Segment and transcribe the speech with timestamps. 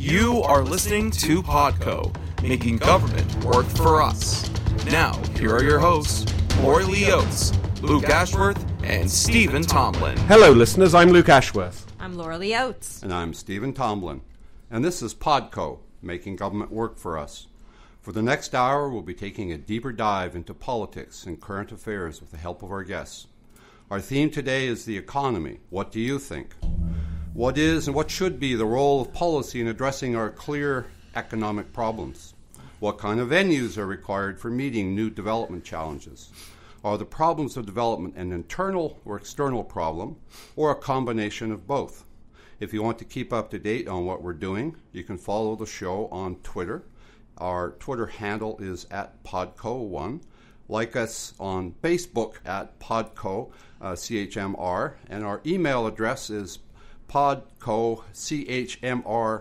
[0.00, 4.48] You are listening to Podco, making government work for us.
[4.86, 6.24] Now, here are your hosts,
[6.60, 10.16] Lori Lee Oates, Luke Ashworth, and Stephen Tomlin.
[10.20, 10.94] Hello, listeners.
[10.94, 11.92] I'm Luke Ashworth.
[12.00, 13.02] I'm Lori Lee Oates.
[13.02, 14.22] And I'm Stephen Tomlin.
[14.70, 17.48] And this is Podco, making government work for us.
[18.00, 22.22] For the next hour, we'll be taking a deeper dive into politics and current affairs
[22.22, 23.26] with the help of our guests.
[23.90, 25.58] Our theme today is the economy.
[25.68, 26.54] What do you think?
[27.32, 31.72] What is and what should be the role of policy in addressing our clear economic
[31.72, 32.34] problems?
[32.80, 36.32] What kind of venues are required for meeting new development challenges?
[36.82, 40.16] Are the problems of development an internal or external problem,
[40.56, 42.04] or a combination of both?
[42.58, 45.54] If you want to keep up to date on what we're doing, you can follow
[45.54, 46.82] the show on Twitter.
[47.38, 50.20] Our Twitter handle is at Podco1.
[50.68, 56.58] Like us on Facebook at Podco, uh, CHMR, and our email address is
[57.10, 58.04] podcochmr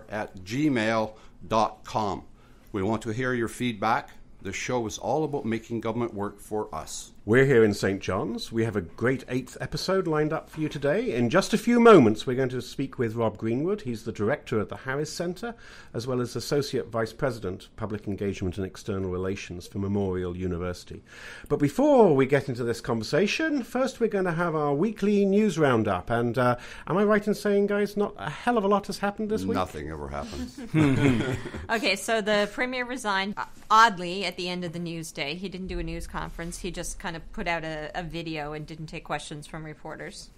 [0.09, 2.23] at gmail.com.
[2.71, 4.09] We want to hear your feedback.
[4.41, 7.11] The show is all about making government work for us.
[7.25, 8.01] We're here in St.
[8.01, 8.51] John's.
[8.51, 11.13] We have a great eighth episode lined up for you today.
[11.13, 13.81] In just a few moments, we're going to speak with Rob Greenwood.
[13.81, 15.53] He's the director at the Harris Center,
[15.93, 21.03] as well as Associate Vice President, Public Engagement and External Relations for Memorial University.
[21.49, 25.59] But before we get into this conversation, first we're going to have our weekly news
[25.59, 26.09] roundup.
[26.09, 26.55] And uh,
[26.87, 29.43] am I right in saying, guys, not a hell of a lot has happened this
[29.43, 29.55] week?
[29.55, 30.57] Nothing ever happens.
[31.69, 33.35] okay, so the premier resigned
[33.69, 35.35] oddly at the end of the news day.
[35.35, 36.59] He didn't do a news conference.
[36.59, 40.29] He just kind of put out a, a video and didn't take questions from reporters.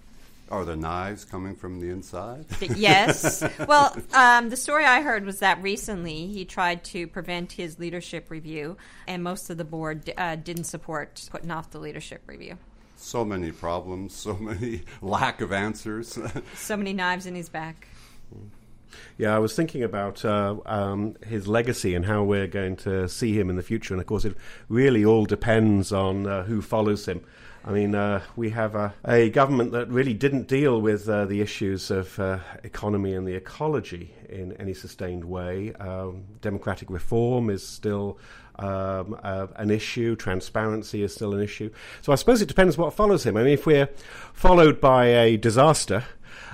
[0.50, 2.44] Are the knives coming from the inside?
[2.76, 3.42] yes.
[3.66, 8.30] Well, um, the story I heard was that recently he tried to prevent his leadership
[8.30, 12.58] review, and most of the board uh, didn't support putting off the leadership review.
[12.96, 16.18] So many problems, so many lack of answers,
[16.54, 17.88] so many knives in his back.
[19.18, 23.38] Yeah, I was thinking about uh, um, his legacy and how we're going to see
[23.38, 23.94] him in the future.
[23.94, 24.36] And of course, it
[24.68, 27.22] really all depends on uh, who follows him.
[27.64, 31.40] I mean, uh, we have a, a, government that really didn't deal with uh, the
[31.40, 35.72] issues of uh, economy and the ecology in any sustained way.
[35.74, 38.18] Um, democratic reform is still
[38.56, 40.16] um, uh, an issue.
[40.16, 41.70] Transparency is still an issue.
[42.00, 43.36] So I suppose it depends what follows him.
[43.36, 43.88] I mean, if we're
[44.32, 46.04] followed by a disaster,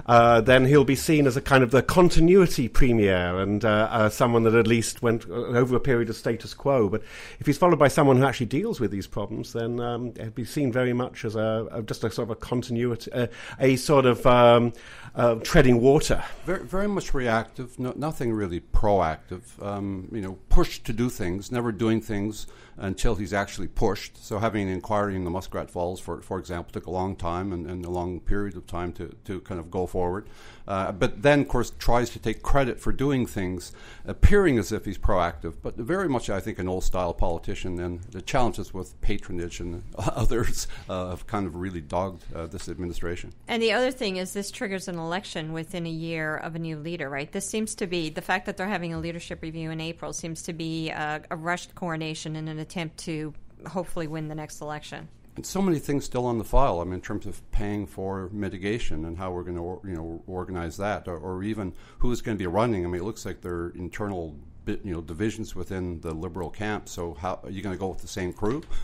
[0.06, 4.08] uh, then he'll be seen as a kind of the continuity premier and uh, uh,
[4.08, 6.88] someone that at least went uh, over a period of status quo.
[6.88, 7.02] But
[7.40, 10.44] if he's followed by someone who actually deals with these problems, then um, he'll be
[10.44, 13.26] seen very much as a, a just a sort of a continuity, uh,
[13.58, 14.72] a sort of um,
[15.18, 16.22] uh, treading water.
[16.46, 19.42] Very, very much reactive, no, nothing really proactive.
[19.60, 22.46] Um, you know, pushed to do things, never doing things
[22.76, 24.24] until he's actually pushed.
[24.24, 27.52] So having an inquiry in the Muskrat Falls, for for example, took a long time
[27.52, 30.28] and, and a long period of time to, to kind of go forward.
[30.68, 33.72] Uh, but then, of course, tries to take credit for doing things,
[34.04, 37.80] appearing as if he's proactive, but very much, I think, an old style politician.
[37.80, 42.68] And the challenges with patronage and others uh, have kind of really dogged uh, this
[42.68, 43.32] administration.
[43.48, 46.76] And the other thing is, this triggers an election within a year of a new
[46.76, 47.32] leader, right?
[47.32, 50.42] This seems to be the fact that they're having a leadership review in April seems
[50.42, 53.32] to be a, a rushed coronation in an attempt to
[53.66, 55.08] hopefully win the next election
[55.38, 56.80] and so many things still on the file.
[56.80, 60.20] I mean, in terms of paying for mitigation and how we're going to, you know,
[60.26, 62.84] organize that, or, or even who's going to be running.
[62.84, 64.34] I mean, it looks like there are internal,
[64.66, 66.88] you know, divisions within the liberal camp.
[66.88, 68.64] So, how are you going to go with the same crew,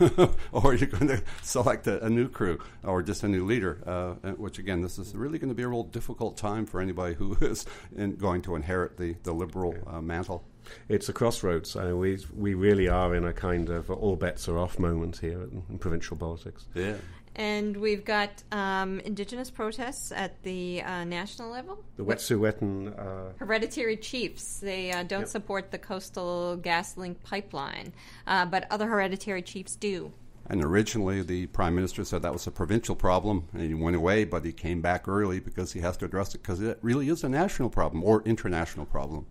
[0.53, 3.83] or are you going to select a, a, new crew, or just a new leader?
[3.85, 7.15] Uh, which, again, this is really going to be a real difficult time for anybody
[7.15, 7.65] who is
[7.97, 10.45] in, going to inherit the the liberal uh, mantle
[10.89, 11.75] it's a crossroads.
[11.75, 15.43] Uh, we we really are in a kind of all bets are off moment here
[15.43, 16.65] in, in provincial politics.
[16.73, 16.95] Yeah.
[17.35, 21.83] And we've got um, Indigenous protests at the uh, national level.
[21.97, 22.97] The Wet'suwet'en.
[22.97, 24.59] Uh, hereditary chiefs.
[24.59, 25.27] They uh, don't yep.
[25.27, 27.91] support the coastal gas link pipeline,
[28.25, 30.13] uh, but other hereditary chiefs do.
[30.47, 34.23] And originally, the prime minister said that was a provincial problem, and he went away,
[34.23, 37.23] but he came back early because he has to address it because it really is
[37.23, 39.25] a national problem or international problem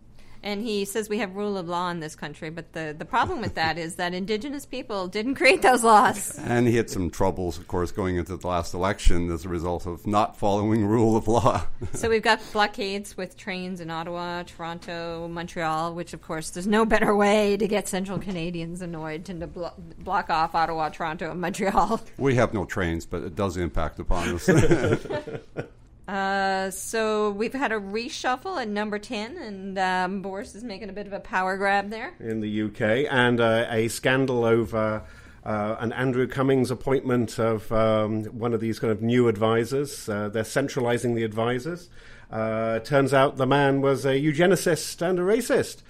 [0.44, 2.50] and he says we have rule of law in this country.
[2.50, 6.38] But the, the problem with that is that indigenous people didn't create those laws.
[6.38, 9.86] And he had some troubles, of course, going into the last election as a result
[9.86, 11.66] of not following rule of law.
[11.94, 16.84] so we've got blockades with trains in Ottawa, Toronto, Montreal, which, of course, there's no
[16.84, 21.40] better way to get Central Canadians annoyed than to blo- block off Ottawa, Toronto, and
[21.40, 22.02] Montreal.
[22.18, 24.48] We have no trains, but it does impact upon us.
[26.06, 30.92] Uh, so we've had a reshuffle at number 10, and um, Boris is making a
[30.92, 32.12] bit of a power grab there.
[32.20, 35.02] In the UK, and uh, a scandal over
[35.44, 40.08] uh, an Andrew Cummings appointment of um, one of these kind of new advisors.
[40.08, 41.88] Uh, they're centralizing the advisors.
[42.30, 45.82] Uh, turns out the man was a eugenicist and a racist.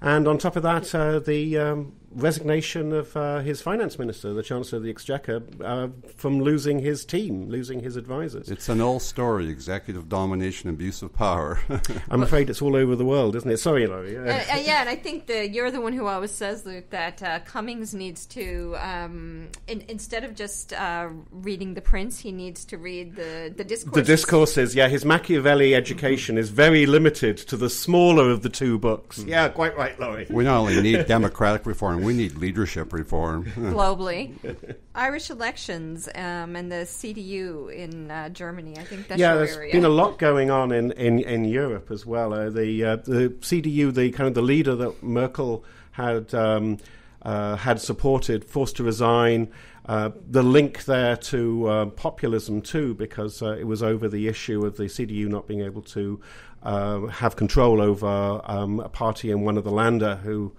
[0.00, 4.78] And on top of that, the um, resignation of uh, his finance minister, the Chancellor
[4.78, 8.50] of the Exchequer, uh, from losing his team, losing his advisors.
[8.50, 11.60] It's an old story executive domination, abuse of power.
[12.10, 13.58] I'm afraid it's all over the world, isn't it?
[13.58, 14.16] Sorry, Lori.
[14.16, 17.22] Uh, uh, yeah, and I think the, you're the one who always says, Luke, that
[17.22, 22.64] uh, Cummings needs to, um, in, instead of just uh, reading the prince, he needs
[22.66, 23.94] to read the, the discourses.
[23.94, 24.88] The discourses, yeah.
[24.88, 29.18] His Machiavelli education is very limited to the smaller of the two books.
[29.18, 30.26] Yeah, quite right, Lori.
[30.30, 33.44] we not only need democratic reform, we need leadership reform.
[33.44, 34.34] globally.
[34.94, 38.78] Irish elections um, and the CDU in uh, Germany.
[38.78, 39.72] I think that's yeah, your there's area.
[39.72, 42.32] been a lot going on in, in, in Europe as well.
[42.32, 46.78] Uh, the uh, the CDU, the kind of the leader that Merkel had um,
[47.22, 49.48] uh, had supported, forced to resign.
[49.86, 54.64] Uh, the link there to uh, populism too, because uh, it was over the issue
[54.64, 56.20] of the CDU not being able to
[56.62, 60.52] uh, have control over um, a party in one of the Länder who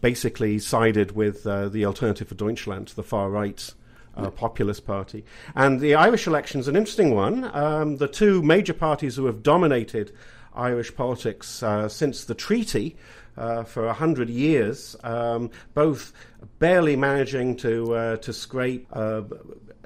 [0.00, 3.74] basically sided with uh, the Alternative for Deutschland, the far right
[4.16, 5.24] uh, populist party.
[5.54, 7.50] And the Irish election is an interesting one.
[7.54, 10.12] Um, the two major parties who have dominated
[10.54, 12.96] Irish politics uh, since the treaty
[13.36, 16.12] uh, for a hundred years, um, both
[16.58, 18.88] barely managing to uh, to scrape.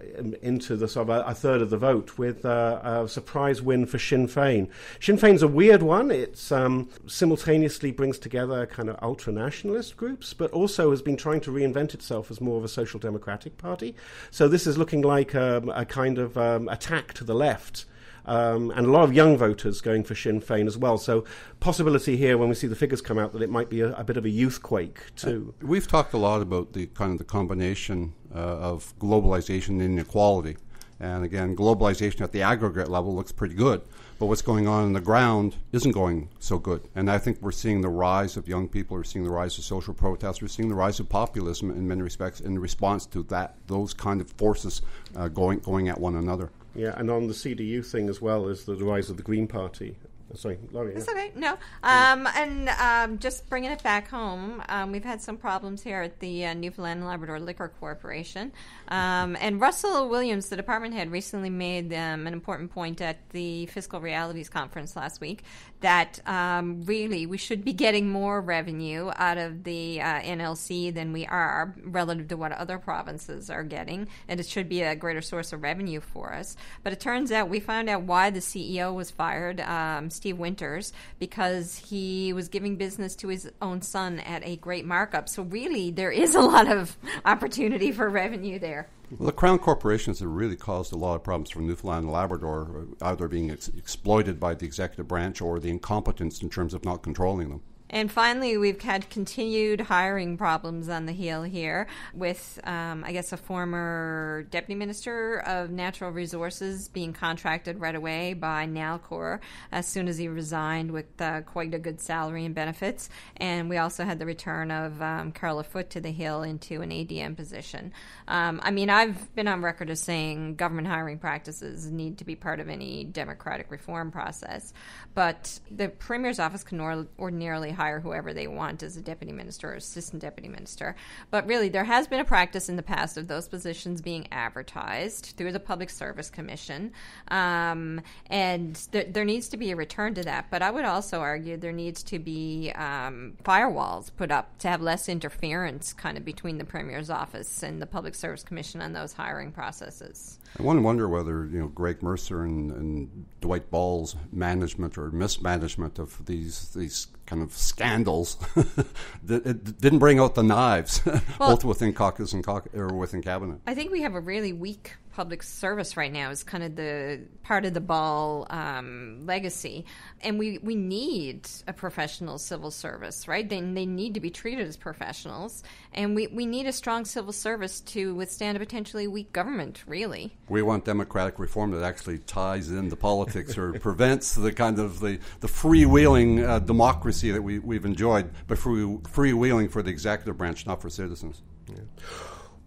[0.01, 3.61] Uh, into the sort of a, a third of the vote with uh, a surprise
[3.61, 4.69] win for Sinn Féin.
[5.01, 6.11] Sinn Féin's a weird one.
[6.11, 11.41] It um, simultaneously brings together kind of ultra nationalist groups, but also has been trying
[11.41, 13.95] to reinvent itself as more of a social democratic party.
[14.31, 17.85] So this is looking like um, a kind of um, attack to the left.
[18.27, 20.99] Um, and a lot of young voters going for Sinn Féin as well.
[20.99, 21.25] So,
[21.59, 24.05] possibility here when we see the figures come out that it might be a, a
[24.05, 25.55] bit of a youth quake too.
[25.63, 30.57] We've talked a lot about the kind of the combination uh, of globalization and inequality.
[31.01, 33.81] And again, globalization at the aggregate level looks pretty good,
[34.19, 36.87] but what's going on on the ground isn't going so good.
[36.95, 39.65] And I think we're seeing the rise of young people, we're seeing the rise of
[39.65, 43.55] social protests, we're seeing the rise of populism in many respects in response to that
[43.67, 44.83] those kind of forces
[45.17, 46.51] uh, going going at one another.
[46.75, 49.97] Yeah, and on the CDU thing as well is the rise of the Green Party.
[50.35, 50.95] Sorry, Lori.
[50.95, 51.33] It's okay.
[51.35, 51.59] No.
[51.83, 56.21] Um, and um, just bringing it back home, um, we've had some problems here at
[56.21, 58.53] the uh, Newfoundland and Labrador Liquor Corporation.
[58.89, 63.67] Um, and Russell Williams, the department head, recently made um, an important point at the
[63.67, 65.43] Fiscal Realities Conference last week
[65.81, 71.13] that um, really we should be getting more revenue out of the uh, NLC than
[71.13, 74.09] we are relative to what other provinces are getting.
[74.29, 76.57] And it should be a greater source of revenue for us.
[76.83, 79.61] But it turns out we found out why the CEO was fired.
[79.61, 84.85] Um, Steve Winters because he was giving business to his own son at a great
[84.85, 85.29] markup.
[85.29, 88.89] So really, there is a lot of opportunity for revenue there.
[89.19, 92.87] Well, the Crown corporations have really caused a lot of problems for Newfoundland and Labrador,
[93.01, 96.85] uh, either being ex- exploited by the executive branch or the incompetence in terms of
[96.85, 97.63] not controlling them.
[97.91, 103.33] And finally, we've had continued hiring problems on the heel here with, um, I guess,
[103.33, 109.41] a former deputy minister of natural resources being contracted right away by Nalcor
[109.73, 113.11] as soon as he resigned with uh, quite a good salary and benefits.
[113.37, 116.91] And we also had the return of um, Carla Foote to the hill into an
[116.91, 117.93] ADM position.
[118.29, 122.37] Um, I mean, I've been on record as saying government hiring practices need to be
[122.37, 124.73] part of any democratic reform process.
[125.15, 129.71] But the Premier's office can or- ordinarily hire whoever they want as a deputy minister
[129.71, 130.95] or assistant deputy minister.
[131.31, 135.33] But really, there has been a practice in the past of those positions being advertised
[135.39, 136.93] through the Public Service Commission.
[137.29, 140.51] Um, and th- there needs to be a return to that.
[140.51, 144.83] But I would also argue there needs to be um, firewalls put up to have
[144.83, 149.15] less interference kind of between the Premier's office and the Public Service Commission on those
[149.15, 150.40] hiring processes.
[150.59, 155.11] I want to wonder whether you know Greg Mercer and, and Dwight Ball's management or
[155.11, 158.37] mismanagement of these these kind of scandals
[159.25, 163.61] didn't bring out the knives, well, both within caucus and caucus, or within cabinet.
[163.67, 167.21] I think we have a really weak public service right now is kind of the
[167.43, 169.85] part of the Ball um, legacy,
[170.23, 173.49] and we we need a professional civil service, right?
[173.49, 175.63] They they need to be treated as professionals,
[175.93, 179.83] and we we need a strong civil service to withstand a potentially weak government.
[179.87, 185.01] Really, we want democratic reform that actually ties into politics or prevents the kind of
[185.01, 190.39] the the freewheeling uh, democracy that we we've enjoyed, but free freewheeling for the executive
[190.39, 191.43] branch, not for citizens.
[191.69, 191.77] Yeah.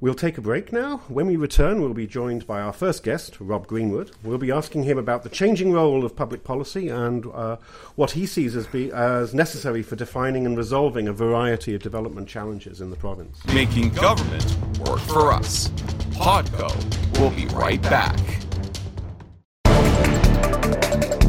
[0.04, 0.98] We'll take a break now.
[1.08, 4.12] When we return, we'll be joined by our first guest, Rob Greenwood.
[4.22, 7.56] We'll be asking him about the changing role of public policy and uh,
[7.96, 12.28] what he sees as, be, as necessary for defining and resolving a variety of development
[12.28, 13.40] challenges in the province.
[13.54, 15.70] Making government work for us.
[16.18, 16.68] Podco.
[17.18, 18.20] We'll be right back.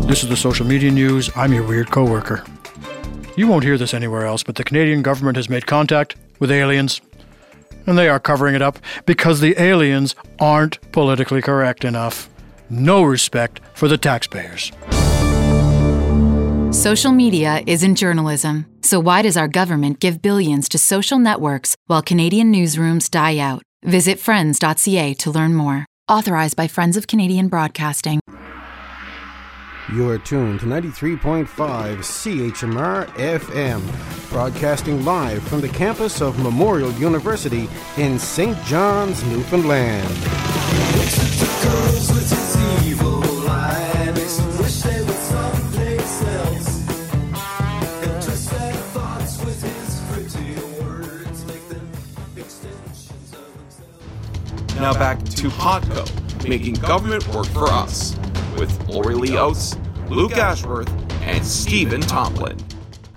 [0.09, 1.31] This is the social media news.
[1.37, 2.45] I'm your weird coworker.
[3.37, 7.01] You won't hear this anywhere else, but the Canadian government has made contact with aliens,
[7.87, 12.29] and they are covering it up because the aliens aren't politically correct enough.
[12.71, 14.73] No respect for the taxpayers.
[16.75, 22.03] Social media isn't journalism, so why does our government give billions to social networks while
[22.03, 23.63] Canadian newsrooms die out?
[23.85, 25.87] Visit friends.ca to learn more.
[26.09, 28.21] Authorized by Friends of Canadian Broadcasting.
[29.93, 37.69] You are tuned to 93.5 CHMR FM, broadcasting live from the campus of Memorial University
[37.99, 38.57] in St.
[38.65, 40.09] John's, Newfoundland.
[54.81, 58.17] Now back to Podco, making government work for us,
[58.59, 59.77] with Lori Lee Oates,
[60.09, 60.91] Luke Ashworth,
[61.23, 62.59] and Stephen Tomlin.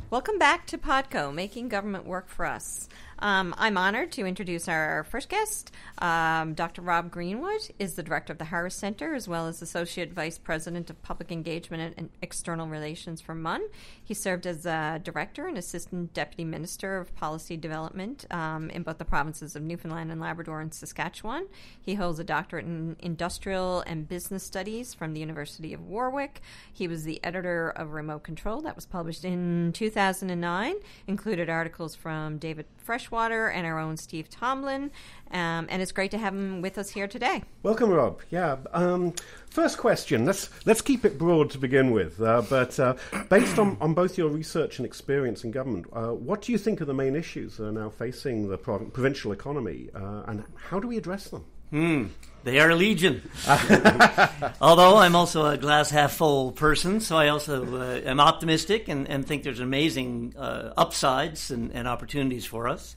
[0.09, 2.87] Welcome back to Podco, making government work for us.
[3.19, 5.71] Um, I'm honored to introduce our first guest.
[5.99, 6.81] Um, Dr.
[6.81, 10.89] Rob Greenwood is the director of the Harris Center, as well as Associate Vice President
[10.89, 13.67] of Public Engagement and External Relations for MUN.
[14.03, 18.99] He served as a director and Assistant Deputy Minister of Policy Development um, in both
[18.99, 21.47] the provinces of Newfoundland and Labrador and Saskatchewan.
[21.81, 26.41] He holds a doctorate in Industrial and Business Studies from the University of Warwick.
[26.71, 30.75] He was the editor of Remote Control, that was published in 2009,
[31.07, 32.65] included articles from David
[33.07, 34.91] Freshwater and our own Steve Tomlin.
[35.31, 37.41] Um, and it's great to have him with us here today.
[37.63, 38.21] Welcome, Rob.
[38.29, 38.57] Yeah.
[38.73, 39.13] Um,
[39.49, 40.25] first question.
[40.25, 42.21] Let's let's keep it broad to begin with.
[42.21, 42.95] Uh, but uh,
[43.29, 46.81] based on, on both your research and experience in government, uh, what do you think
[46.81, 50.79] are the main issues that are now facing the prov- provincial economy, uh, and how
[50.79, 51.45] do we address them?
[51.69, 52.05] Hmm.
[52.47, 53.29] They are legion.
[54.61, 59.05] Although I'm also a glass half full person, so I also uh, am optimistic and,
[59.09, 62.95] and, think there's amazing uh, upsides and, and, opportunities for us.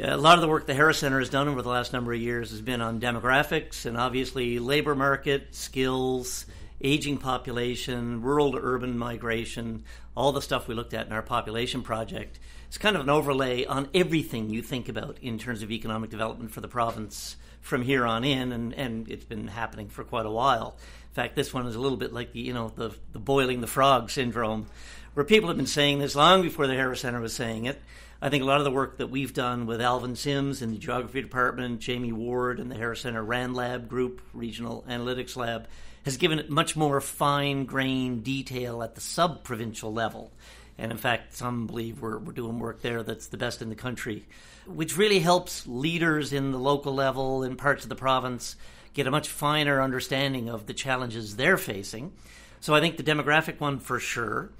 [0.00, 2.20] A lot of the work the Harris Center has done over the last number of
[2.20, 6.46] years has been on demographics and obviously labor market, skills,
[6.80, 9.82] aging population, rural to urban migration,
[10.16, 12.38] all the stuff we looked at in our population project.
[12.68, 16.52] It's kind of an overlay on everything you think about in terms of economic development
[16.52, 20.30] for the province from here on in, and, and it's been happening for quite a
[20.30, 20.76] while.
[21.10, 23.60] In fact, this one is a little bit like the you know the the boiling
[23.60, 24.66] the frog syndrome,
[25.14, 27.80] where people have been saying this long before the Harris Center was saying it.
[28.20, 30.78] I think a lot of the work that we've done with Alvin Simms in the
[30.78, 35.68] Geography Department, Jamie Ward and the Harris Center RAnLab Group, Regional Analytics Lab,
[36.04, 40.32] has given it much more fine grained detail at the sub provincial level.
[40.78, 43.76] And in fact, some believe we're, we're doing work there that's the best in the
[43.76, 44.26] country
[44.68, 48.56] which really helps leaders in the local level in parts of the province
[48.94, 52.12] get a much finer understanding of the challenges they're facing.
[52.60, 54.50] So I think the demographic one for sure.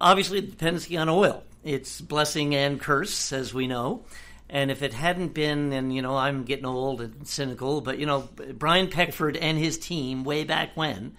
[0.00, 1.42] Obviously, the dependency on oil.
[1.64, 4.04] It's blessing and curse, as we know.
[4.48, 8.06] And if it hadn't been, and you know, I'm getting old and cynical, but you
[8.06, 11.16] know, Brian Peckford and his team way back when,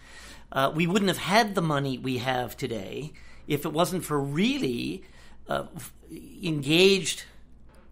[0.51, 3.11] uh, we wouldn't have had the money we have today
[3.47, 5.03] if it wasn't for really
[5.47, 5.65] uh,
[6.43, 7.25] engaged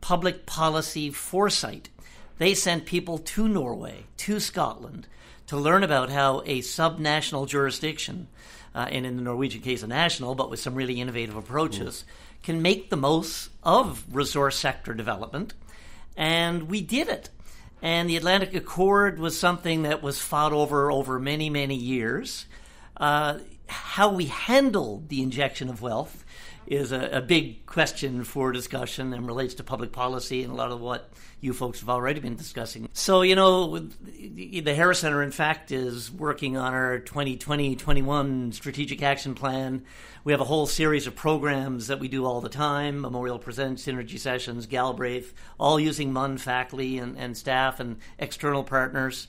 [0.02, 1.90] public policy foresight.
[2.38, 5.08] They sent people to Norway, to Scotland,
[5.48, 8.28] to learn about how a subnational jurisdiction,
[8.76, 12.44] uh, and in the Norwegian case, a national, but with some really innovative approaches, mm.
[12.44, 15.54] can make the most of resource sector development.
[16.16, 17.30] And we did it.
[17.82, 22.46] And the Atlantic Accord was something that was fought over over many, many years.
[22.96, 26.26] Uh, how we handled the injection of wealth
[26.68, 30.70] is a, a, big question for discussion and relates to public policy and a lot
[30.70, 31.10] of what
[31.40, 32.90] you folks have already been discussing.
[32.92, 39.02] So, you know, the Harris Center, in fact, is working on our 2020 21 strategic
[39.02, 39.84] action plan.
[40.26, 43.86] We have a whole series of programs that we do all the time Memorial Presents,
[43.86, 49.28] Synergy Sessions, Galbraith, all using MUN faculty and, and staff and external partners.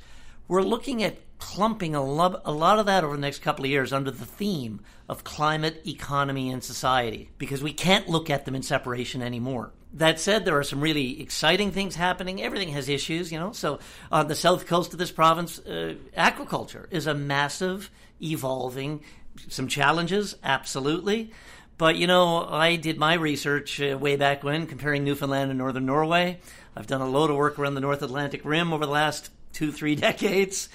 [0.49, 3.71] We're looking at clumping a, lo- a lot of that over the next couple of
[3.71, 8.55] years under the theme of climate, economy, and society, because we can't look at them
[8.55, 9.73] in separation anymore.
[9.95, 12.43] That said, there are some really exciting things happening.
[12.43, 13.53] Everything has issues, you know.
[13.53, 13.79] So,
[14.13, 17.91] on the south coast of this province, uh, aquaculture is a massive,
[18.21, 19.01] evolving,
[19.49, 21.33] some challenges, absolutely.
[21.79, 25.87] But, you know, I did my research uh, way back when, comparing Newfoundland and northern
[25.87, 26.41] Norway.
[26.77, 29.73] I've done a load of work around the North Atlantic Rim over the last two,
[29.73, 30.69] three decades.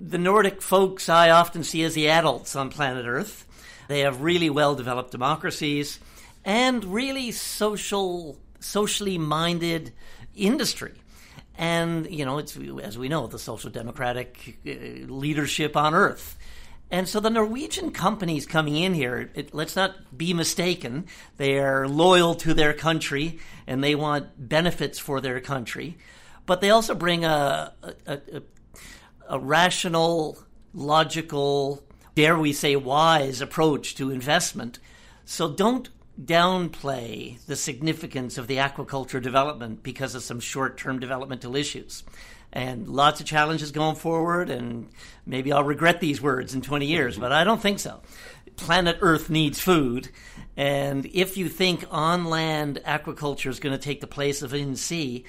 [0.00, 3.46] The Nordic folks I often see as the adults on planet Earth.
[3.88, 5.98] They have really well developed democracies
[6.44, 9.92] and really social, socially minded
[10.36, 10.92] industry.
[11.56, 14.70] And, you know, it's, as we know, the social democratic uh,
[15.12, 16.38] leadership on Earth.
[16.90, 21.88] And so the Norwegian companies coming in here, it, let's not be mistaken, they are
[21.88, 25.98] loyal to their country and they want benefits for their country.
[26.46, 27.74] But they also bring a,
[28.06, 28.42] a, a,
[29.28, 30.38] a rational,
[30.74, 31.82] logical,
[32.14, 34.78] dare we say wise approach to investment.
[35.24, 35.88] So don't
[36.20, 42.02] downplay the significance of the aquaculture development because of some short term developmental issues
[42.52, 44.50] and lots of challenges going forward.
[44.50, 44.88] And
[45.26, 48.00] maybe I'll regret these words in 20 years, but I don't think so.
[48.56, 50.08] Planet Earth needs food.
[50.56, 54.74] And if you think on land aquaculture is going to take the place of in
[54.74, 55.24] sea,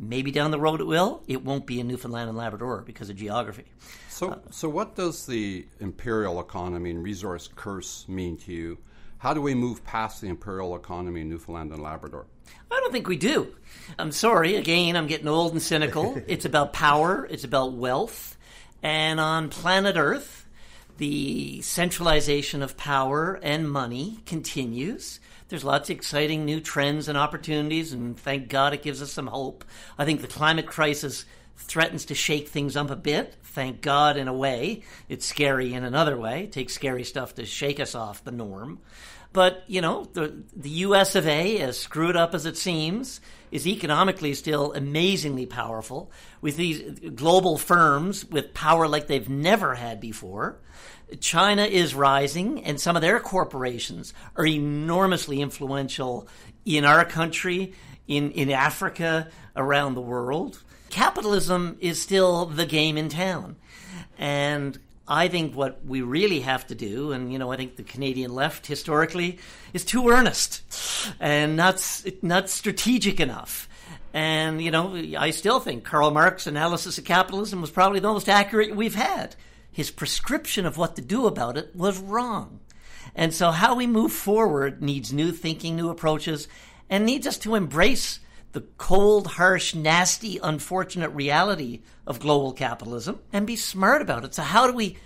[0.00, 1.22] maybe down the road it will.
[1.28, 3.66] It won't be in Newfoundland and Labrador because of geography.
[4.08, 8.78] So, so what does the imperial economy and resource curse mean to you?
[9.18, 12.26] How do we move past the imperial economy in Newfoundland and Labrador?
[12.70, 13.54] I don't think we do.
[13.98, 14.56] I'm sorry.
[14.56, 16.20] Again, I'm getting old and cynical.
[16.26, 18.38] it's about power, it's about wealth.
[18.82, 20.46] And on planet Earth,
[20.96, 25.20] the centralization of power and money continues.
[25.50, 29.26] There's lots of exciting new trends and opportunities, and thank God it gives us some
[29.26, 29.64] hope.
[29.98, 31.24] I think the climate crisis
[31.56, 33.34] threatens to shake things up a bit.
[33.42, 34.82] Thank God, in a way.
[35.08, 36.44] It's scary in another way.
[36.44, 38.78] It takes scary stuff to shake us off the norm.
[39.32, 43.66] But, you know, the, the US of A, as screwed up as it seems, is
[43.66, 46.82] economically still amazingly powerful with these
[47.14, 50.60] global firms with power like they've never had before.
[51.20, 56.28] China is rising, and some of their corporations are enormously influential
[56.64, 57.74] in our country,
[58.06, 60.62] in, in Africa, around the world.
[60.88, 63.56] Capitalism is still the game in town.
[64.18, 64.78] And
[65.10, 68.32] I think what we really have to do, and you know, I think the Canadian
[68.32, 69.38] left historically
[69.72, 70.62] is too earnest
[71.18, 71.84] and not
[72.22, 73.68] not strategic enough.
[74.14, 78.28] And you know, I still think Karl Marx's analysis of capitalism was probably the most
[78.28, 79.34] accurate we've had.
[79.72, 82.60] His prescription of what to do about it was wrong.
[83.14, 86.46] And so, how we move forward needs new thinking, new approaches,
[86.88, 88.20] and needs us to embrace
[88.52, 94.34] the cold, harsh, nasty, unfortunate reality of global capitalism and be smart about it.
[94.34, 94.96] So, how do we?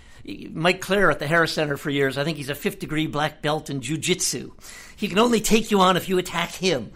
[0.51, 3.41] Mike Clare at the Harris Center for years, I think he's a fifth degree black
[3.41, 4.51] belt in jujitsu.
[4.95, 6.91] He can only take you on if you attack him.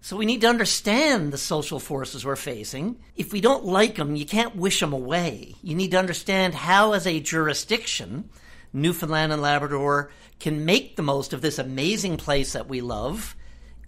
[0.00, 3.00] So, we need to understand the social forces we're facing.
[3.16, 5.56] If we don't like them, you can't wish them away.
[5.62, 8.30] You need to understand how, as a jurisdiction,
[8.72, 13.34] Newfoundland and Labrador can make the most of this amazing place that we love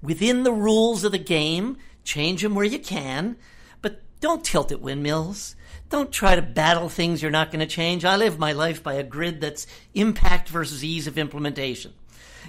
[0.03, 1.77] within the rules of the game
[2.09, 3.37] Change them where you can,
[3.83, 5.55] but don't tilt at windmills.
[5.91, 8.05] Don't try to battle things you're not going to change.
[8.05, 11.95] I live my life by a grid that's impact versus ease of implementation.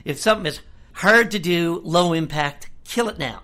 [0.04, 0.62] If something is
[0.94, 3.42] hard to do, low impact, kill it now.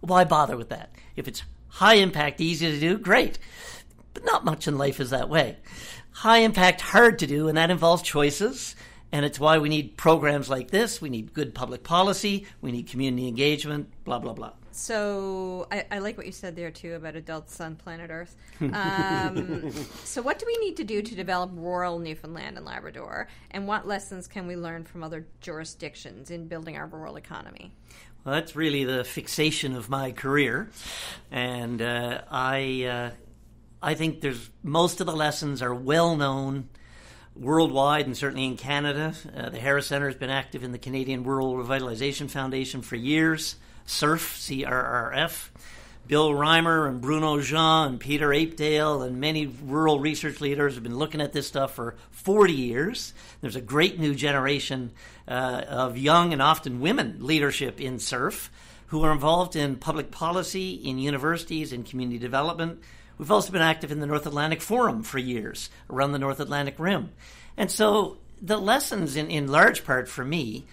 [0.00, 0.90] Why bother with that?
[1.16, 3.38] If it's high impact, easy to do, great.
[4.14, 5.58] But not much in life is that way.
[6.12, 8.74] High impact, hard to do, and that involves choices.
[9.12, 11.00] And it's why we need programs like this.
[11.00, 12.46] We need good public policy.
[12.60, 14.52] We need community engagement, blah, blah, blah.
[14.72, 18.36] So I, I, like what you said there too about adults on planet Earth.
[18.60, 19.72] Um,
[20.04, 23.86] so what do we need to do to develop rural Newfoundland and Labrador, and what
[23.86, 27.72] lessons can we learn from other jurisdictions in building our rural economy?
[28.22, 30.68] Well, that's really the fixation of my career,
[31.30, 33.10] and uh, I uh,
[33.82, 36.68] I think there's most of the lessons are well known
[37.40, 39.14] worldwide and certainly in Canada.
[39.34, 43.56] Uh, the Harris Centre has been active in the Canadian Rural Revitalization Foundation for years.
[43.86, 45.52] CRRF, C-R-R-F.
[46.06, 50.98] Bill Reimer and Bruno Jean and Peter Apedaile and many rural research leaders have been
[50.98, 53.14] looking at this stuff for 40 years.
[53.40, 54.90] There's a great new generation
[55.28, 58.48] uh, of young and often women leadership in CRRF
[58.88, 62.80] who are involved in public policy, in universities, in community development.
[63.20, 66.76] We've also been active in the North Atlantic Forum for years around the North Atlantic
[66.78, 67.10] Rim.
[67.54, 70.64] And so the lessons, in, in large part for me,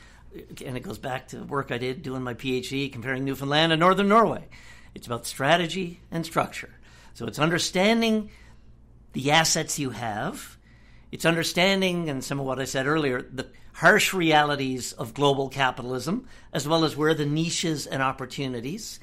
[0.66, 4.08] and it goes back to work I did doing my PhD comparing Newfoundland and Northern
[4.08, 4.46] Norway.
[4.96, 6.70] It's about strategy and structure.
[7.16, 8.30] So it's understanding
[9.12, 10.58] the assets you have.
[11.12, 16.30] It's understanding, and some of what I said earlier, the harsh realities of global capitalism,
[16.54, 19.02] as well as where the niches and opportunities.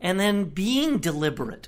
[0.00, 1.66] And then being deliberate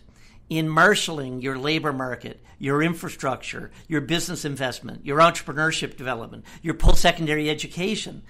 [0.48, 7.00] in marshaling your labor market, your infrastructure, your business investment, your entrepreneurship development, your post
[7.00, 8.22] secondary education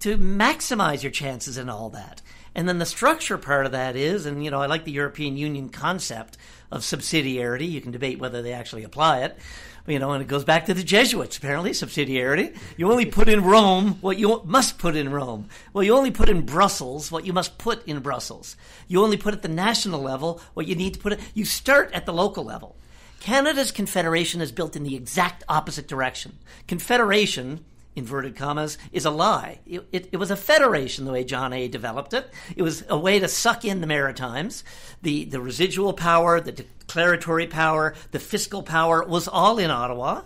[0.00, 2.22] to maximize your chances in all that.
[2.54, 5.36] And then the structure part of that is, and you know, I like the European
[5.36, 6.36] Union concept
[6.70, 7.70] of subsidiarity.
[7.70, 9.38] You can debate whether they actually apply it.
[9.86, 12.56] You know, and it goes back to the Jesuits, apparently, subsidiarity.
[12.76, 15.48] You only put in Rome what you must put in Rome.
[15.72, 18.56] Well, you only put in Brussels what you must put in Brussels.
[18.88, 21.18] You only put at the national level what you need to put.
[21.34, 22.76] You start at the local level.
[23.20, 26.38] Canada's confederation is built in the exact opposite direction.
[26.68, 27.64] Confederation,
[27.96, 29.60] inverted commas, is a lie.
[29.66, 31.68] It, it, it, was a federation the way John A.
[31.68, 32.30] developed it.
[32.56, 34.64] It was a way to suck in the Maritimes.
[35.02, 40.22] The, the residual power, the declaratory power, the fiscal power was all in Ottawa.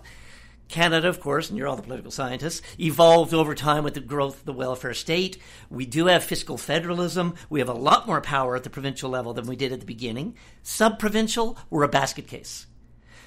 [0.67, 4.39] Canada, of course, and you're all the political scientists, evolved over time with the growth
[4.39, 5.37] of the welfare state.
[5.69, 7.35] We do have fiscal federalism.
[7.49, 9.85] We have a lot more power at the provincial level than we did at the
[9.85, 10.35] beginning.
[10.63, 12.65] Sub provincial, we're a basket case.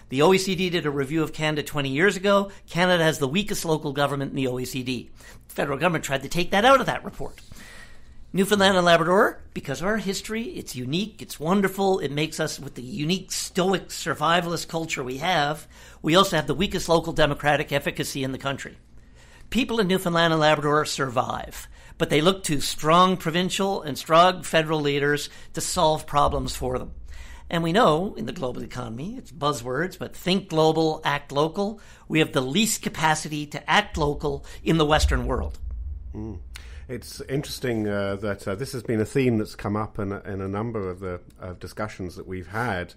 [0.09, 2.51] The OECD did a review of Canada 20 years ago.
[2.69, 5.09] Canada has the weakest local government in the OECD.
[5.49, 7.41] The federal government tried to take that out of that report.
[8.33, 12.75] Newfoundland and Labrador, because of our history, it's unique, it's wonderful, it makes us, with
[12.75, 15.67] the unique stoic survivalist culture we have,
[16.03, 18.77] we also have the weakest local democratic efficacy in the country.
[19.49, 24.81] People in Newfoundland and Labrador survive, but they look to strong provincial and strong federal
[24.81, 26.93] leaders to solve problems for them.
[27.51, 31.81] And we know in the global economy, it's buzzwords, but think global, act local.
[32.07, 35.59] We have the least capacity to act local in the Western world.
[36.15, 36.39] Mm.
[36.89, 40.41] It's interesting uh, that uh, this has been a theme that's come up in, in
[40.41, 42.95] a number of the uh, discussions that we've had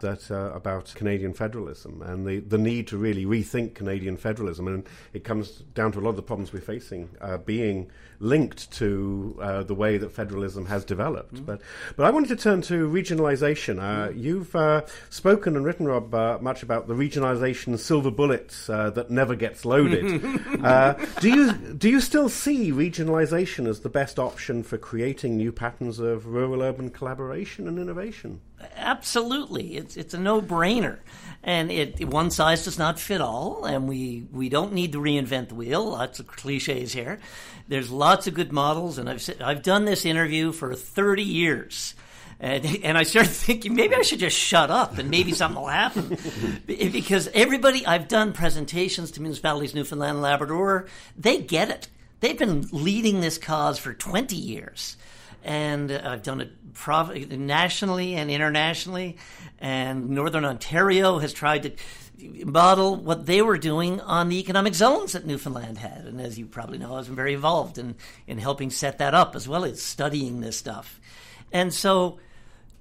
[0.00, 4.68] that uh, about Canadian federalism and the, the need to really rethink Canadian federalism.
[4.68, 8.70] And it comes down to a lot of the problems we're facing uh, being linked
[8.72, 11.34] to uh, the way that federalism has developed.
[11.34, 11.46] Mm.
[11.46, 11.60] But
[11.96, 13.78] but I wanted to turn to regionalisation.
[13.78, 14.20] Uh, mm.
[14.20, 19.34] You've uh, spoken and written, Rob, uh, much about the regionalisation silver bullet that never
[19.34, 20.22] gets loaded.
[21.20, 25.98] do you do you still see regionalisation as the best option for creating new patterns
[25.98, 28.40] of rural-urban collaboration and innovation?
[28.76, 30.98] Absolutely, it's it's a no brainer,
[31.42, 35.48] and it one size does not fit all, and we we don't need to reinvent
[35.48, 35.84] the wheel.
[35.84, 37.20] Lots of cliches here.
[37.68, 41.94] There's lots of good models, and I've I've done this interview for 30 years.
[42.40, 45.68] And, and I started thinking maybe I should just shut up and maybe something will
[45.68, 46.16] happen.
[46.66, 51.88] because everybody, I've done presentations to municipalities, Newfoundland and Labrador, they get it.
[52.20, 54.96] They've been leading this cause for 20 years
[55.44, 59.16] and I've done it prov- nationally and internationally.
[59.58, 61.72] And Northern Ontario has tried to
[62.44, 66.04] model what they were doing on the economic zones that Newfoundland had.
[66.04, 69.36] And as you probably know, I was very involved in, in helping set that up
[69.36, 71.00] as well as studying this stuff.
[71.52, 72.18] And so,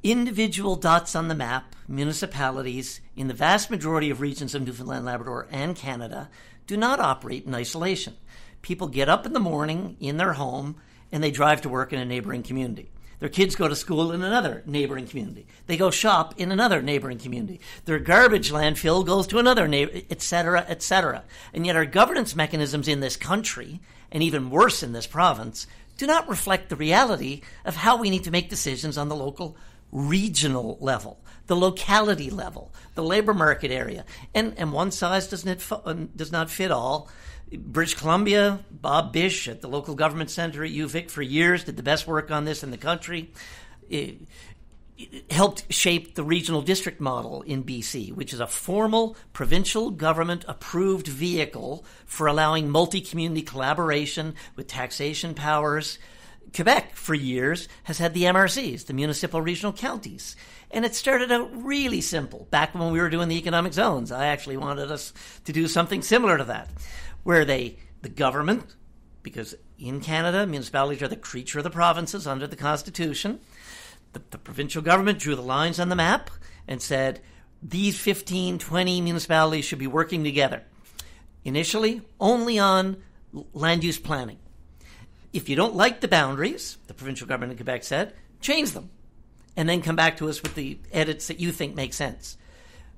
[0.04, 5.48] individual dots on the map, municipalities in the vast majority of regions of Newfoundland, Labrador,
[5.52, 6.30] and Canada
[6.66, 8.16] do not operate in isolation.
[8.62, 10.76] People get up in the morning in their home
[11.12, 12.90] and they drive to work in a neighboring community.
[13.20, 15.48] Their kids go to school in another neighboring community.
[15.66, 17.60] They go shop in another neighboring community.
[17.86, 21.24] Their garbage landfill goes to another neighbor, et cetera, et cetera.
[21.54, 23.80] And yet our governance mechanisms in this country,
[24.12, 25.66] and even worse in this province,
[25.98, 29.58] do not reflect the reality of how we need to make decisions on the local
[29.92, 34.06] regional level, the locality level, the labor market area.
[34.36, 37.10] And, and one size does not, uh, does not fit all.
[37.52, 41.84] British Columbia, Bob Bish at the local government center at UVic for years did the
[41.84, 43.32] best work on this in the country.
[43.90, 44.22] It,
[44.98, 50.44] it helped shape the regional district model in BC, which is a formal provincial government
[50.48, 56.00] approved vehicle for allowing multi community collaboration with taxation powers.
[56.54, 60.36] Quebec, for years, has had the MRCs, the municipal regional counties.
[60.72, 62.48] And it started out really simple.
[62.50, 65.14] Back when we were doing the economic zones, I actually wanted us
[65.46, 66.70] to do something similar to that
[67.28, 68.78] where they, the government,
[69.22, 73.38] because in Canada, municipalities are the creature of the provinces under the Constitution,
[74.13, 76.30] the, the provincial government drew the lines on the map
[76.70, 77.20] and said
[77.62, 80.63] these 15, 20 municipalities should be working together.
[81.44, 82.96] Initially, only on
[83.52, 84.40] land use planning.
[85.34, 88.90] If you don't like the boundaries, the provincial government in Quebec said, change them.
[89.58, 92.38] And then come back to us with the edits that you think make sense.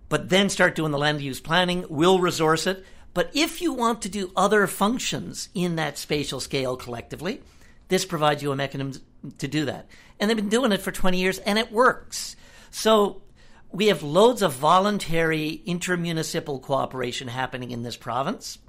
[0.08, 1.84] But then start doing the land use planning.
[1.90, 2.86] We'll resource it.
[3.14, 7.42] But if you want to do other functions in that spatial scale collectively,
[7.88, 9.02] this provides you a mechanism
[9.38, 9.88] to do that.
[10.20, 12.36] And they've been doing it for 20 years and it works.
[12.72, 13.22] So
[13.72, 18.60] we have loads of voluntary intermunicipal cooperation happening in this province,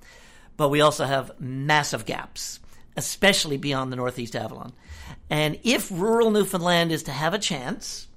[0.57, 2.61] but we also have massive gaps,
[2.97, 4.73] especially beyond the Northeast Avalon.
[5.29, 8.09] And if rural Newfoundland is to have a chance,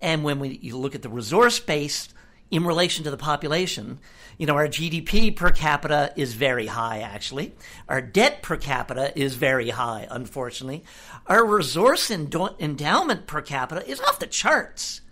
[0.00, 2.08] and when we, you look at the resource base
[2.50, 3.98] in relation to the population,
[4.36, 7.54] you know, our GDP per capita is very high, actually.
[7.88, 10.82] Our debt per capita is very high, unfortunately.
[11.26, 15.02] Our resource endowment per capita is off the charts.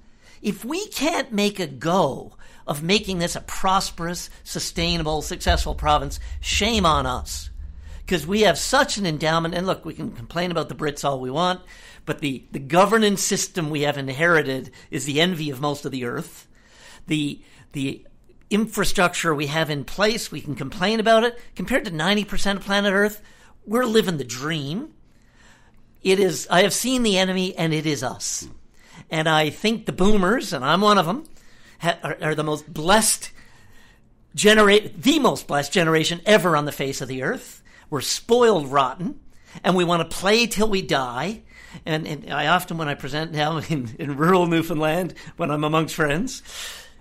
[0.42, 2.34] If we can't make a go
[2.66, 7.50] of making this a prosperous, sustainable, successful province, shame on us.
[8.00, 11.20] Because we have such an endowment, and look, we can complain about the Brits all
[11.20, 11.60] we want,
[12.06, 16.04] but the, the governance system we have inherited is the envy of most of the
[16.04, 16.47] earth
[17.08, 17.42] the
[17.72, 18.06] the
[18.50, 21.38] infrastructure we have in place, we can complain about it.
[21.54, 23.22] Compared to 90% of planet Earth,
[23.66, 24.94] we're living the dream.
[26.02, 28.48] It is, I have seen the enemy and it is us.
[29.10, 31.24] And I think the boomers, and I'm one of them,
[31.80, 33.32] ha- are, are the most blessed
[34.34, 37.62] generate the most blessed generation ever on the face of the earth.
[37.90, 39.20] We're spoiled rotten,
[39.64, 41.42] and we want to play till we die.
[41.84, 45.94] And, and I often, when I present now in, in rural Newfoundland, when I'm amongst
[45.94, 46.42] friends,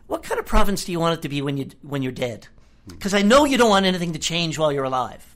[0.08, 2.48] what kind of province do you want it to be when you when you're dead?
[2.88, 5.36] Because I know you don't want anything to change while you're alive.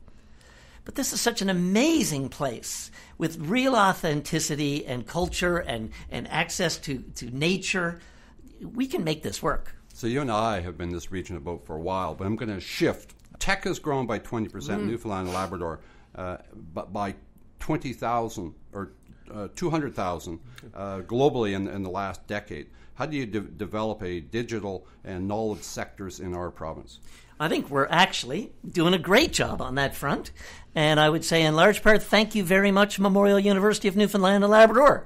[0.85, 6.77] But this is such an amazing place with real authenticity and culture and, and access
[6.79, 7.99] to, to nature.
[8.61, 9.75] We can make this work.
[9.93, 12.35] So you and I have been in this region about for a while, but I'm
[12.35, 13.13] going to shift.
[13.37, 14.71] Tech has grown by 20% Mm-hmm.
[14.73, 15.81] in Newfoundland and Labrador,
[16.15, 16.37] uh,
[16.73, 17.15] but by
[17.59, 18.93] 20,000 or
[19.31, 20.39] uh, 200,000
[20.73, 22.67] uh, globally in, in the last decade.
[22.95, 26.99] How do you de- develop a digital and knowledge sectors in our province?
[27.39, 30.31] I think we're actually doing a great job on that front.
[30.75, 34.43] And I would say, in large part, thank you very much, Memorial University of Newfoundland
[34.43, 35.05] and Labrador.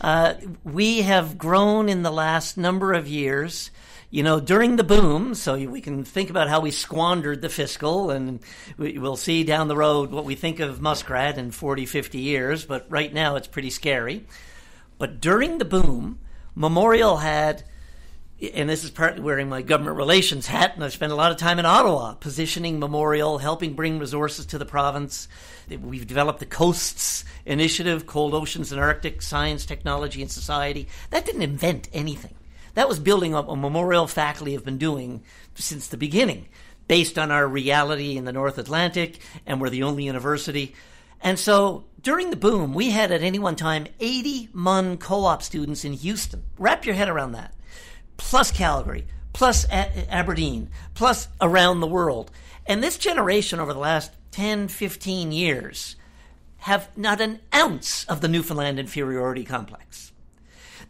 [0.00, 3.70] Uh, we have grown in the last number of years.
[4.10, 8.10] You know, during the boom, so we can think about how we squandered the fiscal,
[8.10, 8.40] and
[8.76, 12.64] we- we'll see down the road what we think of Muskrat in 40, 50 years,
[12.64, 14.26] but right now it's pretty scary.
[14.98, 16.18] But during the boom,
[16.54, 17.64] Memorial had
[18.54, 21.36] and this is partly wearing my government relations hat, and I spent a lot of
[21.36, 25.28] time in Ottawa positioning Memorial, helping bring resources to the province.
[25.68, 30.88] We've developed the Coasts Initiative, Cold Oceans and Arctic, Science, Technology, and Society.
[31.10, 32.34] That didn't invent anything.
[32.74, 35.22] That was building up a Memorial faculty have been doing
[35.54, 36.48] since the beginning,
[36.88, 40.74] based on our reality in the North Atlantic, and we're the only university.
[41.20, 45.42] And so during the boom, we had at any one time 80 MUN co op
[45.42, 46.42] students in Houston.
[46.58, 47.54] Wrap your head around that
[48.20, 52.30] plus Calgary, plus A- Aberdeen, plus around the world.
[52.66, 55.96] And this generation over the last 10, 15 years
[56.58, 60.12] have not an ounce of the Newfoundland inferiority complex.